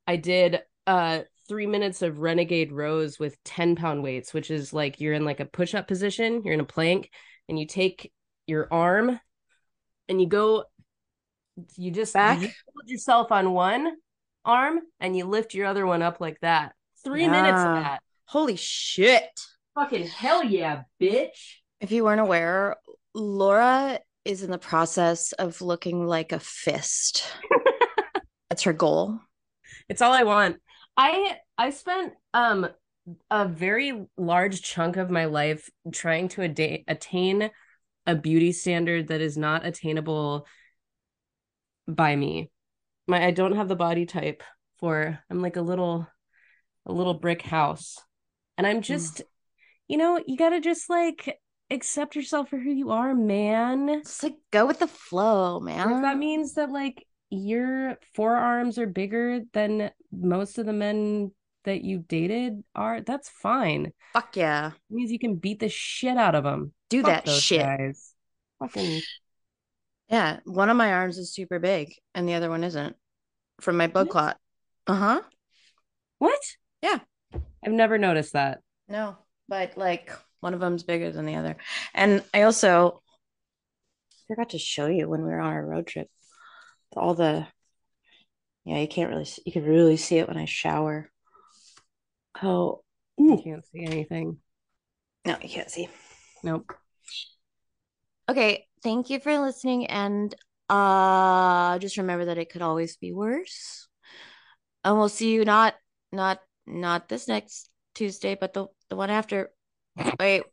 [0.07, 4.99] I did uh three minutes of renegade rows with 10 pound weights, which is like
[4.99, 7.09] you're in like a push-up position, you're in a plank,
[7.47, 8.11] and you take
[8.47, 9.19] your arm
[10.07, 10.65] and you go
[11.77, 12.41] you just Back?
[12.41, 13.95] you hold yourself on one
[14.43, 16.73] arm and you lift your other one up like that.
[17.03, 18.01] Three minutes of that.
[18.25, 19.29] Holy shit.
[19.75, 21.59] Fucking hell yeah, bitch.
[21.79, 22.77] If you weren't aware,
[23.13, 27.25] Laura is in the process of looking like a fist.
[28.49, 29.19] That's her goal.
[29.87, 30.57] It's all I want.
[30.97, 32.67] I I spent um
[33.29, 37.51] a very large chunk of my life trying to ada- attain
[38.07, 40.47] a beauty standard that is not attainable
[41.87, 42.49] by me.
[43.07, 44.41] My I don't have the body type
[44.77, 46.07] for I'm like a little
[46.85, 47.97] a little brick house.
[48.57, 49.21] And I'm just
[49.87, 51.39] you know, you got to just like
[51.69, 54.01] accept yourself for who you are, man.
[54.03, 56.01] Just like go with the flow, And if man.
[56.01, 61.31] that means that like your forearms are bigger than most of the men
[61.63, 63.91] that you dated are, that's fine.
[64.13, 64.67] Fuck yeah.
[64.67, 66.73] It means you can beat the shit out of them.
[66.89, 67.61] Do that shit.
[67.61, 68.13] guys.
[68.59, 69.01] Fucking
[70.09, 70.39] Yeah.
[70.45, 72.95] One of my arms is super big and the other one isn't
[73.61, 74.37] from my blood clot.
[74.87, 75.21] Uh huh.
[76.19, 76.39] what?
[76.81, 76.99] Yeah.
[77.33, 78.59] I've never noticed that.
[78.87, 79.17] No,
[79.49, 80.11] but like
[80.41, 81.57] one of them's bigger than the other.
[81.95, 83.01] And I also
[84.27, 86.07] forgot to show you when we were on our road trip
[86.95, 87.47] all the
[88.63, 91.11] yeah, you can't really s- you can really see it when I shower.
[92.41, 92.83] Oh,
[93.19, 94.37] I can't see anything.
[95.25, 95.87] no, you can't see.
[96.43, 96.73] Nope.
[98.27, 100.33] Okay, thank you for listening and
[100.67, 103.87] uh just remember that it could always be worse.
[104.83, 105.75] And we'll see you not
[106.11, 109.51] not not this next Tuesday, but the the one after.
[110.19, 110.43] Wait.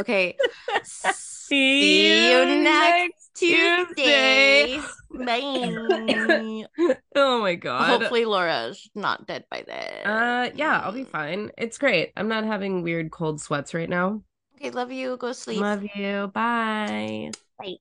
[0.00, 0.36] Okay.
[0.82, 4.78] See you next Tuesday.
[5.10, 6.64] Bye.
[7.16, 7.88] oh my god.
[7.88, 10.06] Hopefully Laura's not dead by then.
[10.06, 11.50] Uh yeah, I'll be fine.
[11.58, 12.12] It's great.
[12.16, 14.22] I'm not having weird cold sweats right now.
[14.56, 15.16] Okay, love you.
[15.16, 15.60] Go sleep.
[15.60, 16.28] Love you.
[16.28, 17.30] Bye.
[17.58, 17.76] Bye.